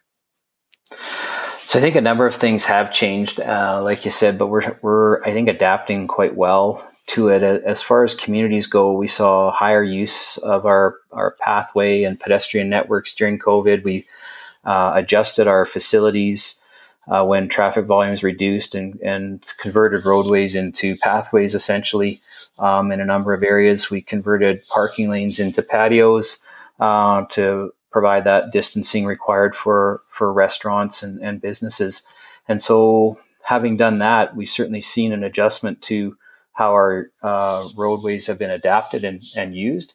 So 0.90 1.78
I 1.78 1.82
think 1.82 1.94
a 1.94 2.00
number 2.00 2.26
of 2.26 2.34
things 2.34 2.64
have 2.64 2.92
changed, 2.92 3.38
uh, 3.38 3.80
like 3.80 4.04
you 4.04 4.10
said, 4.10 4.38
but 4.38 4.48
we're 4.48 4.76
we're 4.82 5.22
I 5.22 5.32
think 5.32 5.48
adapting 5.48 6.08
quite 6.08 6.34
well 6.34 6.84
to 7.10 7.28
it. 7.28 7.42
As 7.42 7.82
far 7.82 8.04
as 8.04 8.14
communities 8.14 8.66
go, 8.66 8.92
we 8.92 9.08
saw 9.08 9.50
higher 9.50 9.82
use 9.82 10.38
of 10.38 10.64
our 10.64 10.96
our 11.10 11.32
pathway 11.40 12.04
and 12.04 12.18
pedestrian 12.18 12.68
networks 12.68 13.14
during 13.14 13.38
COVID. 13.38 13.82
We 13.82 14.06
uh, 14.64 14.92
adjusted 14.94 15.48
our 15.48 15.66
facilities 15.66 16.60
uh, 17.08 17.24
when 17.24 17.48
traffic 17.48 17.86
volumes 17.86 18.22
reduced 18.22 18.76
and, 18.76 19.00
and 19.00 19.44
converted 19.58 20.04
roadways 20.04 20.54
into 20.54 20.96
pathways 20.98 21.54
essentially. 21.54 22.20
Um, 22.60 22.92
in 22.92 23.00
a 23.00 23.04
number 23.04 23.32
of 23.32 23.42
areas, 23.42 23.90
we 23.90 24.02
converted 24.02 24.62
parking 24.68 25.10
lanes 25.10 25.40
into 25.40 25.62
patios 25.62 26.38
uh, 26.78 27.24
to 27.30 27.72
provide 27.90 28.22
that 28.24 28.52
distancing 28.52 29.04
required 29.04 29.56
for 29.56 30.02
for 30.10 30.32
restaurants 30.32 31.02
and, 31.02 31.20
and 31.20 31.40
businesses. 31.40 32.02
And 32.46 32.62
so, 32.62 33.18
having 33.42 33.76
done 33.76 33.98
that, 33.98 34.36
we've 34.36 34.48
certainly 34.48 34.80
seen 34.80 35.12
an 35.12 35.24
adjustment 35.24 35.82
to 35.82 36.16
how 36.60 36.72
our 36.74 37.10
uh, 37.22 37.66
roadways 37.74 38.26
have 38.26 38.38
been 38.38 38.50
adapted 38.50 39.02
and, 39.02 39.22
and 39.34 39.56
used. 39.56 39.94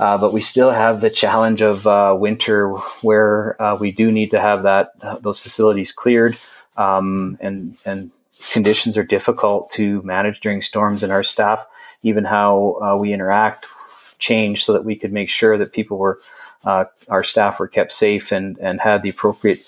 Uh, 0.00 0.18
but 0.18 0.32
we 0.32 0.40
still 0.40 0.72
have 0.72 1.00
the 1.00 1.08
challenge 1.08 1.62
of 1.62 1.86
uh, 1.86 2.16
winter, 2.18 2.72
where 3.02 3.60
uh, 3.62 3.76
we 3.80 3.92
do 3.92 4.10
need 4.10 4.30
to 4.30 4.40
have 4.40 4.64
that 4.64 4.88
those 5.22 5.38
facilities 5.38 5.92
cleared, 5.92 6.34
um, 6.76 7.38
and 7.40 7.76
and 7.84 8.10
conditions 8.52 8.96
are 8.98 9.04
difficult 9.04 9.70
to 9.70 10.02
manage 10.02 10.40
during 10.40 10.62
storms. 10.62 11.04
And 11.04 11.12
our 11.12 11.22
staff, 11.22 11.64
even 12.02 12.24
how 12.24 12.78
uh, 12.82 12.96
we 12.98 13.12
interact, 13.12 13.66
changed 14.18 14.64
so 14.64 14.72
that 14.72 14.84
we 14.84 14.96
could 14.96 15.12
make 15.12 15.30
sure 15.30 15.56
that 15.58 15.72
people 15.72 15.96
were 15.98 16.18
uh, 16.64 16.86
our 17.08 17.22
staff 17.22 17.60
were 17.60 17.68
kept 17.68 17.92
safe 17.92 18.32
and, 18.32 18.58
and 18.58 18.80
had 18.80 19.02
the 19.02 19.10
appropriate 19.10 19.60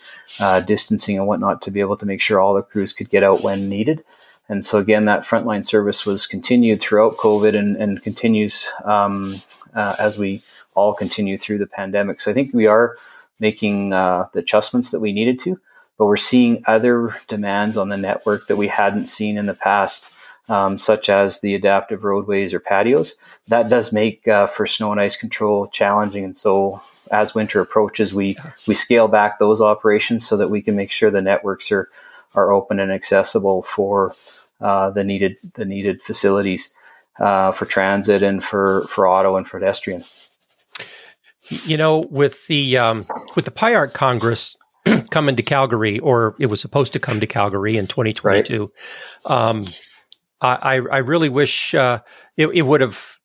distancing 0.66 1.18
and 1.18 1.26
whatnot 1.28 1.62
to 1.62 1.70
be 1.70 1.81
able 1.81 1.96
to 1.96 2.07
make 2.07 2.20
sure 2.20 2.40
all 2.40 2.55
the 2.55 2.62
crews 2.62 2.92
could 2.92 3.11
get 3.11 3.22
out 3.22 3.44
when 3.44 3.68
needed. 3.68 4.02
And 4.48 4.64
so 4.64 4.78
again, 4.78 5.05
that 5.07 5.22
frontline 5.22 5.64
service 5.64 6.05
was 6.05 6.26
continued 6.26 6.81
throughout 6.81 7.16
COVID 7.16 7.57
and, 7.57 7.76
and 7.76 8.02
continues 8.02 8.68
um, 8.85 9.37
uh, 9.74 9.94
as 9.98 10.18
we 10.18 10.42
all 10.74 10.94
continue 10.94 11.38
through 11.38 11.59
the 11.59 11.66
pandemic. 11.66 12.20
So 12.20 12.31
I 12.31 12.35
think 12.35 12.52
we 12.52 12.66
are 12.66 12.96
making 13.40 13.92
uh, 13.92 14.26
the 14.33 14.40
adjustments 14.40 14.90
that 14.90 15.00
we 15.00 15.12
needed 15.12 15.38
to, 15.40 15.61
but 15.98 16.07
we're 16.07 16.16
seeing 16.16 16.62
other 16.66 17.14
demands 17.28 17.76
on 17.76 17.88
the 17.88 17.96
network 17.96 18.46
that 18.46 18.57
we 18.57 18.68
hadn't 18.68 19.07
seen 19.07 19.38
in 19.38 19.46
the 19.46 19.55
past 19.55 20.12
um, 20.48 20.76
such 20.78 21.09
as 21.09 21.40
the 21.40 21.55
adaptive 21.55 22.05
roadways 22.05 22.52
or 22.52 22.61
patios. 22.61 23.14
That 23.48 23.68
does 23.68 23.92
make 23.92 24.26
uh, 24.26 24.46
for 24.46 24.66
snow 24.66 24.92
and 24.92 25.00
ice 25.00 25.16
control 25.16 25.68
challenging. 25.68 26.24
And 26.24 26.37
so, 26.37 26.81
as 27.12 27.35
winter 27.35 27.61
approaches, 27.61 28.12
we 28.12 28.37
we 28.66 28.74
scale 28.74 29.09
back 29.09 29.38
those 29.38 29.61
operations 29.61 30.26
so 30.26 30.37
that 30.37 30.50
we 30.50 30.62
can 30.62 30.76
make 30.76 30.90
sure 30.90 31.11
the 31.11 31.22
networks 31.22 31.70
are 31.70 31.88
are 32.34 32.52
open 32.52 32.80
and 32.80 32.92
accessible 32.92 33.62
for 33.62 34.14
uh, 34.60 34.90
the 34.90 35.04
needed 35.04 35.36
the 35.54 35.64
needed 35.64 36.00
facilities 36.02 36.70
uh, 37.18 37.52
for 37.52 37.66
transit 37.66 38.22
and 38.22 38.42
for 38.42 38.86
for 38.88 39.08
auto 39.08 39.36
and 39.36 39.46
pedestrian. 39.46 40.04
You 41.66 41.76
know, 41.76 41.98
with 42.10 42.46
the 42.46 42.78
um, 42.78 43.04
with 43.36 43.44
the 43.44 43.50
PIARC 43.50 43.92
Congress 43.92 44.56
coming 45.10 45.36
to 45.36 45.42
Calgary, 45.42 45.98
or 45.98 46.36
it 46.38 46.46
was 46.46 46.60
supposed 46.60 46.92
to 46.92 47.00
come 47.00 47.20
to 47.20 47.26
Calgary 47.26 47.76
in 47.76 47.86
2022. 47.86 48.72
Right. 49.28 49.32
Um, 49.32 49.66
I, 50.44 50.80
I 50.90 50.98
really 50.98 51.28
wish 51.28 51.72
uh, 51.72 52.00
it, 52.36 52.48
it 52.48 52.62
would 52.62 52.80
have 52.80 53.18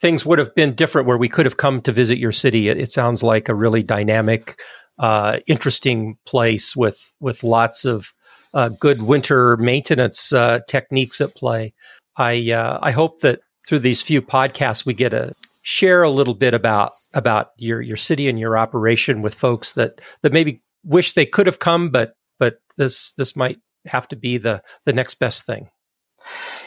things 0.00 0.26
would 0.26 0.38
have 0.38 0.54
been 0.54 0.74
different 0.74 1.06
where 1.06 1.16
we 1.16 1.28
could 1.28 1.46
have 1.46 1.56
come 1.56 1.80
to 1.82 1.92
visit 1.92 2.18
your 2.18 2.32
city. 2.32 2.68
It, 2.68 2.78
it 2.78 2.90
sounds 2.90 3.22
like 3.22 3.48
a 3.48 3.54
really 3.54 3.82
dynamic, 3.82 4.60
uh, 4.98 5.38
interesting 5.46 6.18
place 6.26 6.74
with 6.74 7.12
with 7.20 7.44
lots 7.44 7.84
of 7.84 8.12
uh, 8.54 8.70
good 8.80 9.02
winter 9.02 9.56
maintenance 9.56 10.32
uh, 10.32 10.60
techniques 10.68 11.20
at 11.20 11.34
play. 11.34 11.74
I 12.16 12.52
uh, 12.52 12.78
I 12.80 12.92
hope 12.92 13.20
that 13.20 13.40
through 13.66 13.80
these 13.80 14.00
few 14.00 14.22
podcasts 14.22 14.86
we 14.86 14.94
get 14.94 15.10
to 15.10 15.34
share 15.62 16.02
a 16.02 16.10
little 16.10 16.34
bit 16.34 16.54
about 16.54 16.92
about 17.12 17.50
your 17.56 17.82
your 17.82 17.96
city 17.96 18.28
and 18.28 18.38
your 18.38 18.56
operation 18.56 19.20
with 19.20 19.34
folks 19.34 19.72
that 19.72 20.00
that 20.22 20.32
maybe 20.32 20.62
wish 20.84 21.12
they 21.12 21.26
could 21.26 21.46
have 21.46 21.58
come, 21.58 21.90
but 21.90 22.14
but 22.38 22.58
this 22.76 23.12
this 23.12 23.34
might 23.34 23.58
have 23.86 24.06
to 24.08 24.16
be 24.16 24.38
the 24.38 24.62
the 24.84 24.92
next 24.92 25.14
best 25.14 25.44
thing. 25.44 25.68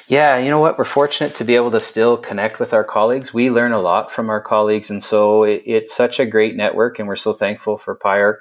Yeah, 0.07 0.37
you 0.37 0.49
know 0.49 0.59
what? 0.59 0.77
We're 0.77 0.85
fortunate 0.85 1.35
to 1.35 1.43
be 1.43 1.55
able 1.55 1.71
to 1.71 1.81
still 1.81 2.15
connect 2.15 2.59
with 2.59 2.73
our 2.73 2.83
colleagues. 2.83 3.33
We 3.33 3.49
learn 3.49 3.71
a 3.71 3.81
lot 3.81 4.11
from 4.11 4.29
our 4.29 4.41
colleagues, 4.41 4.89
and 4.89 5.03
so 5.03 5.43
it, 5.43 5.63
it's 5.65 5.95
such 5.95 6.19
a 6.19 6.25
great 6.25 6.55
network, 6.55 6.99
and 6.99 7.07
we're 7.07 7.15
so 7.15 7.33
thankful 7.33 7.77
for 7.77 7.95
PIARC 7.95 8.37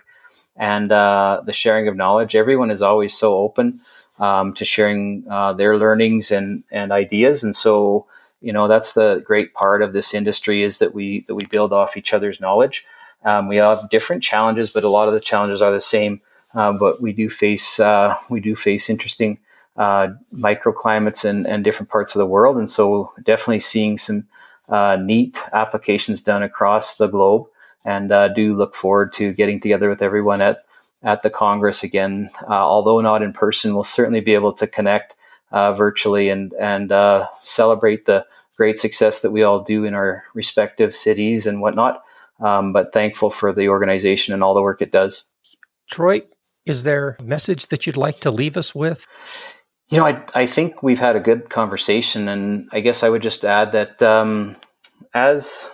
and 0.56 0.92
uh, 0.92 1.42
the 1.44 1.52
sharing 1.52 1.88
of 1.88 1.96
knowledge. 1.96 2.34
Everyone 2.34 2.70
is 2.70 2.82
always 2.82 3.16
so 3.16 3.34
open 3.36 3.80
um, 4.18 4.54
to 4.54 4.64
sharing 4.64 5.24
uh, 5.30 5.52
their 5.52 5.76
learnings 5.76 6.30
and 6.30 6.64
and 6.70 6.92
ideas, 6.92 7.42
and 7.42 7.54
so 7.54 8.06
you 8.40 8.52
know 8.52 8.68
that's 8.68 8.94
the 8.94 9.22
great 9.24 9.54
part 9.54 9.82
of 9.82 9.92
this 9.92 10.14
industry 10.14 10.62
is 10.62 10.78
that 10.78 10.94
we 10.94 11.20
that 11.28 11.34
we 11.34 11.44
build 11.50 11.72
off 11.72 11.96
each 11.96 12.12
other's 12.12 12.40
knowledge. 12.40 12.84
Um, 13.24 13.48
we 13.48 13.56
have 13.56 13.90
different 13.90 14.22
challenges, 14.22 14.70
but 14.70 14.84
a 14.84 14.88
lot 14.88 15.08
of 15.08 15.14
the 15.14 15.20
challenges 15.20 15.60
are 15.60 15.72
the 15.72 15.80
same. 15.80 16.20
Uh, 16.54 16.72
but 16.72 17.02
we 17.02 17.12
do 17.12 17.28
face 17.28 17.78
uh, 17.78 18.14
we 18.30 18.40
do 18.40 18.56
face 18.56 18.88
interesting 18.88 19.38
uh, 19.76 20.08
microclimates 20.34 21.24
and, 21.24 21.46
and 21.46 21.64
different 21.64 21.90
parts 21.90 22.14
of 22.14 22.18
the 22.18 22.26
world, 22.26 22.56
and 22.56 22.70
so 22.70 23.12
definitely 23.22 23.60
seeing 23.60 23.98
some 23.98 24.26
uh, 24.68 24.96
neat 24.96 25.38
applications 25.52 26.20
done 26.20 26.42
across 26.42 26.96
the 26.96 27.06
globe. 27.06 27.46
And 27.86 28.12
uh, 28.12 28.28
do 28.28 28.54
look 28.54 28.74
forward 28.74 29.14
to 29.14 29.32
getting 29.32 29.60
together 29.60 29.88
with 29.88 30.02
everyone 30.02 30.42
at 30.42 30.58
at 31.02 31.22
the 31.22 31.30
Congress 31.30 31.82
again. 31.82 32.28
Uh, 32.42 32.54
although 32.54 33.00
not 33.00 33.22
in 33.22 33.32
person, 33.32 33.72
we'll 33.72 33.84
certainly 33.84 34.20
be 34.20 34.34
able 34.34 34.52
to 34.52 34.66
connect 34.66 35.16
virtually 35.52 36.28
and 36.28 36.52
and 36.54 36.92
celebrate 37.42 38.04
the 38.04 38.26
great 38.56 38.80
success 38.80 39.20
that 39.20 39.30
we 39.30 39.42
all 39.42 39.60
do 39.60 39.84
in 39.84 39.94
our 39.94 40.24
respective 40.34 40.94
cities 40.94 41.46
and 41.46 41.60
whatnot. 41.60 42.02
Um, 42.40 42.72
but 42.72 42.92
thankful 42.92 43.30
for 43.30 43.52
the 43.52 43.68
organization 43.68 44.34
and 44.34 44.42
all 44.42 44.54
the 44.54 44.62
work 44.62 44.82
it 44.82 44.92
does. 44.92 45.24
Troy, 45.90 46.22
is 46.66 46.82
there 46.82 47.16
a 47.18 47.22
message 47.22 47.68
that 47.68 47.86
you'd 47.86 47.96
like 47.96 48.20
to 48.20 48.30
leave 48.30 48.56
us 48.56 48.74
with? 48.74 49.06
You 49.88 49.98
know, 49.98 50.06
I, 50.06 50.22
I 50.34 50.46
think 50.46 50.82
we've 50.82 50.98
had 50.98 51.16
a 51.16 51.20
good 51.20 51.48
conversation, 51.48 52.28
and 52.28 52.68
I 52.72 52.80
guess 52.80 53.02
I 53.02 53.08
would 53.08 53.22
just 53.22 53.44
add 53.44 53.72
that 53.72 54.02
um, 54.02 54.56
as 55.14 55.70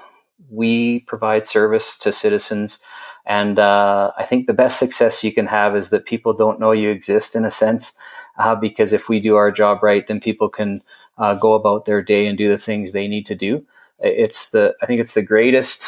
we 0.52 1.00
provide 1.00 1.46
service 1.46 1.96
to 1.98 2.12
citizens, 2.12 2.78
and 3.26 3.58
uh, 3.58 4.12
I 4.18 4.24
think 4.24 4.46
the 4.46 4.52
best 4.52 4.78
success 4.78 5.24
you 5.24 5.32
can 5.32 5.46
have 5.46 5.76
is 5.76 5.90
that 5.90 6.04
people 6.06 6.32
don't 6.34 6.60
know 6.60 6.72
you 6.72 6.90
exist 6.90 7.34
in 7.34 7.44
a 7.44 7.50
sense, 7.50 7.92
uh, 8.38 8.54
because 8.54 8.92
if 8.92 9.08
we 9.08 9.20
do 9.20 9.36
our 9.36 9.50
job 9.50 9.82
right, 9.82 10.06
then 10.06 10.20
people 10.20 10.48
can 10.48 10.82
uh, 11.18 11.34
go 11.34 11.54
about 11.54 11.84
their 11.84 12.02
day 12.02 12.26
and 12.26 12.36
do 12.36 12.48
the 12.48 12.58
things 12.58 12.92
they 12.92 13.08
need 13.08 13.26
to 13.26 13.34
do. 13.34 13.64
It's 13.98 14.50
the 14.50 14.74
I 14.82 14.86
think 14.86 15.00
it's 15.00 15.14
the 15.14 15.22
greatest 15.22 15.86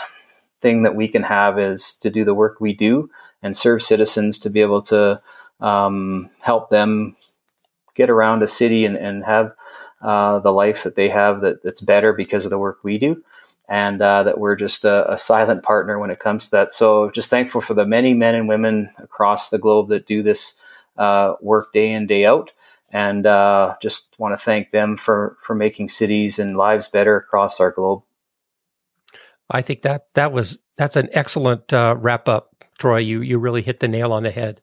thing 0.62 0.82
that 0.82 0.96
we 0.96 1.08
can 1.08 1.22
have 1.22 1.58
is 1.58 1.96
to 1.96 2.10
do 2.10 2.24
the 2.24 2.34
work 2.34 2.60
we 2.60 2.72
do 2.72 3.10
and 3.42 3.56
serve 3.56 3.82
citizens 3.82 4.38
to 4.38 4.50
be 4.50 4.60
able 4.60 4.82
to 4.82 5.20
um, 5.60 6.30
help 6.40 6.70
them 6.70 7.14
get 7.94 8.10
around 8.10 8.42
a 8.42 8.48
city 8.48 8.84
and, 8.84 8.96
and 8.96 9.24
have 9.24 9.52
uh, 10.02 10.38
the 10.40 10.52
life 10.52 10.82
that 10.84 10.96
they 10.96 11.08
have 11.08 11.40
that, 11.42 11.62
that's 11.62 11.80
better 11.80 12.12
because 12.12 12.44
of 12.44 12.50
the 12.50 12.58
work 12.58 12.78
we 12.82 12.98
do. 12.98 13.22
And 13.68 14.02
uh, 14.02 14.24
that 14.24 14.38
we're 14.38 14.56
just 14.56 14.84
a, 14.84 15.10
a, 15.10 15.16
silent 15.16 15.62
partner 15.62 15.98
when 15.98 16.10
it 16.10 16.18
comes 16.18 16.44
to 16.44 16.50
that. 16.50 16.74
So, 16.74 17.10
just 17.10 17.30
thankful 17.30 17.62
for 17.62 17.72
the 17.72 17.86
many 17.86 18.12
men 18.12 18.34
and 18.34 18.46
women 18.46 18.90
across 18.98 19.48
the 19.48 19.58
globe 19.58 19.88
that 19.88 20.06
do 20.06 20.22
this 20.22 20.52
uh, 20.98 21.34
work 21.40 21.72
day 21.72 21.90
in, 21.90 22.06
day 22.06 22.26
out. 22.26 22.52
And 22.92 23.26
uh, 23.26 23.76
just 23.80 24.14
want 24.18 24.38
to 24.38 24.44
thank 24.44 24.70
them 24.70 24.98
for, 24.98 25.38
for 25.42 25.54
making 25.54 25.88
cities 25.88 26.38
and 26.38 26.58
lives 26.58 26.88
better 26.88 27.16
across 27.16 27.58
our 27.58 27.70
globe. 27.70 28.02
I 29.50 29.62
think 29.62 29.82
that 29.82 30.06
that 30.14 30.32
was 30.32 30.58
that's 30.76 30.96
an 30.96 31.08
excellent 31.12 31.72
uh, 31.72 31.96
wrap 31.98 32.28
up, 32.28 32.64
Troy. 32.78 32.98
You 32.98 33.20
you 33.20 33.38
really 33.38 33.62
hit 33.62 33.80
the 33.80 33.88
nail 33.88 34.12
on 34.12 34.22
the 34.22 34.30
head. 34.30 34.60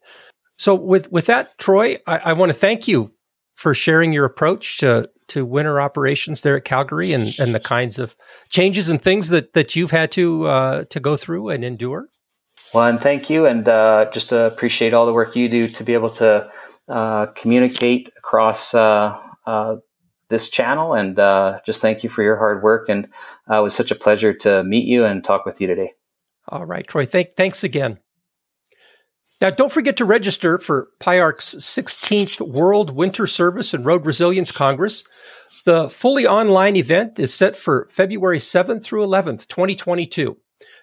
So 0.57 0.75
with 0.75 1.11
with 1.11 1.27
that, 1.27 1.57
Troy, 1.57 1.97
I, 2.07 2.17
I 2.17 2.33
want 2.33 2.51
to 2.51 2.57
thank 2.57 2.87
you 2.87 3.13
for 3.61 3.75
sharing 3.75 4.11
your 4.11 4.25
approach 4.25 4.77
to 4.79 5.07
to 5.27 5.45
winter 5.45 5.79
operations 5.79 6.41
there 6.41 6.57
at 6.57 6.65
Calgary 6.65 7.13
and, 7.13 7.37
and 7.39 7.53
the 7.53 7.59
kinds 7.59 7.99
of 7.99 8.15
changes 8.49 8.89
and 8.89 8.99
things 8.99 9.29
that, 9.29 9.53
that 9.53 9.75
you've 9.75 9.91
had 9.91 10.11
to 10.11 10.47
uh, 10.47 10.83
to 10.85 10.99
go 10.99 11.15
through 11.15 11.49
and 11.49 11.63
endure. 11.63 12.07
Well, 12.73 12.87
and 12.87 12.99
thank 12.99 13.29
you, 13.29 13.45
and 13.45 13.69
uh, 13.69 14.09
just 14.11 14.31
appreciate 14.31 14.93
all 14.93 15.05
the 15.05 15.13
work 15.13 15.35
you 15.35 15.47
do 15.47 15.67
to 15.67 15.83
be 15.83 15.93
able 15.93 16.09
to 16.11 16.49
uh, 16.89 17.27
communicate 17.35 18.09
across 18.17 18.73
uh, 18.73 19.15
uh, 19.45 19.75
this 20.29 20.49
channel. 20.49 20.95
And 20.95 21.19
uh, 21.19 21.59
just 21.63 21.81
thank 21.81 22.03
you 22.03 22.09
for 22.09 22.23
your 22.23 22.37
hard 22.37 22.63
work. 22.63 22.89
And 22.89 23.05
it 23.05 23.61
was 23.61 23.75
such 23.75 23.91
a 23.91 23.95
pleasure 23.95 24.33
to 24.33 24.63
meet 24.63 24.85
you 24.85 25.05
and 25.05 25.23
talk 25.23 25.45
with 25.45 25.61
you 25.61 25.67
today. 25.67 25.91
All 26.47 26.65
right, 26.65 26.87
Troy. 26.87 27.05
Thank, 27.05 27.35
thanks 27.35 27.63
again. 27.63 27.99
Now, 29.41 29.49
don't 29.49 29.71
forget 29.71 29.97
to 29.97 30.05
register 30.05 30.59
for 30.59 30.89
PIARC's 30.99 31.55
16th 31.55 32.47
World 32.47 32.95
Winter 32.95 33.25
Service 33.25 33.73
and 33.73 33.83
Road 33.83 34.05
Resilience 34.05 34.51
Congress. 34.51 35.03
The 35.65 35.89
fully 35.89 36.27
online 36.27 36.75
event 36.75 37.17
is 37.17 37.33
set 37.33 37.55
for 37.55 37.87
February 37.89 38.37
7th 38.37 38.83
through 38.83 39.03
11th, 39.03 39.47
2022. 39.47 40.37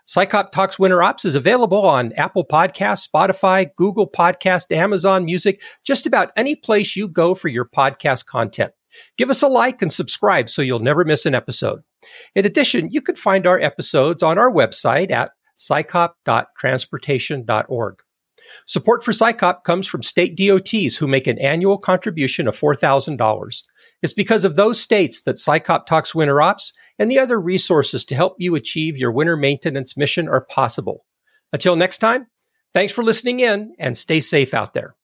SICOP 0.07 0.51
Talks 0.51 0.77
Winter 0.77 1.01
Ops 1.01 1.23
is 1.23 1.35
available 1.35 1.85
on 1.85 2.11
Apple 2.13 2.45
Podcasts, 2.45 3.07
Spotify, 3.07 3.73
Google 3.75 4.09
Podcast, 4.09 4.75
Amazon 4.75 5.23
Music, 5.23 5.61
just 5.85 6.05
about 6.05 6.31
any 6.35 6.55
place 6.55 6.95
you 6.95 7.07
go 7.07 7.33
for 7.33 7.47
your 7.47 7.65
podcast 7.65 8.25
content. 8.25 8.73
Give 9.17 9.29
us 9.29 9.41
a 9.41 9.47
like 9.47 9.81
and 9.81 9.91
subscribe 9.91 10.49
so 10.49 10.61
you'll 10.61 10.79
never 10.79 11.05
miss 11.05 11.25
an 11.25 11.33
episode. 11.33 11.83
In 12.35 12.45
addition, 12.45 12.91
you 12.91 13.01
can 13.01 13.15
find 13.15 13.47
our 13.47 13.59
episodes 13.59 14.21
on 14.21 14.37
our 14.37 14.51
website 14.51 15.09
at 15.09 15.31
sicop.transportation.org. 15.57 17.95
Support 18.67 19.03
for 19.03 19.11
SICOP 19.11 19.63
comes 19.63 19.87
from 19.87 20.03
state 20.03 20.37
DOTs 20.37 20.97
who 20.97 21.07
make 21.07 21.27
an 21.27 21.39
annual 21.39 21.77
contribution 21.77 22.47
of 22.47 22.59
$4,000. 22.59 23.63
It's 24.01 24.13
because 24.13 24.45
of 24.45 24.55
those 24.55 24.79
states 24.79 25.21
that 25.21 25.37
SICOP 25.37 25.85
Talks 25.85 26.13
Winter 26.13 26.41
Ops 26.41 26.73
and 26.99 27.09
the 27.09 27.19
other 27.19 27.39
resources 27.39 28.05
to 28.05 28.15
help 28.15 28.35
you 28.37 28.55
achieve 28.55 28.97
your 28.97 29.11
winter 29.11 29.37
maintenance 29.37 29.97
mission 29.97 30.27
are 30.27 30.45
possible. 30.45 31.05
Until 31.51 31.75
next 31.75 31.99
time, 31.99 32.27
thanks 32.73 32.93
for 32.93 33.03
listening 33.03 33.39
in 33.39 33.73
and 33.79 33.97
stay 33.97 34.19
safe 34.19 34.53
out 34.53 34.73
there. 34.73 34.95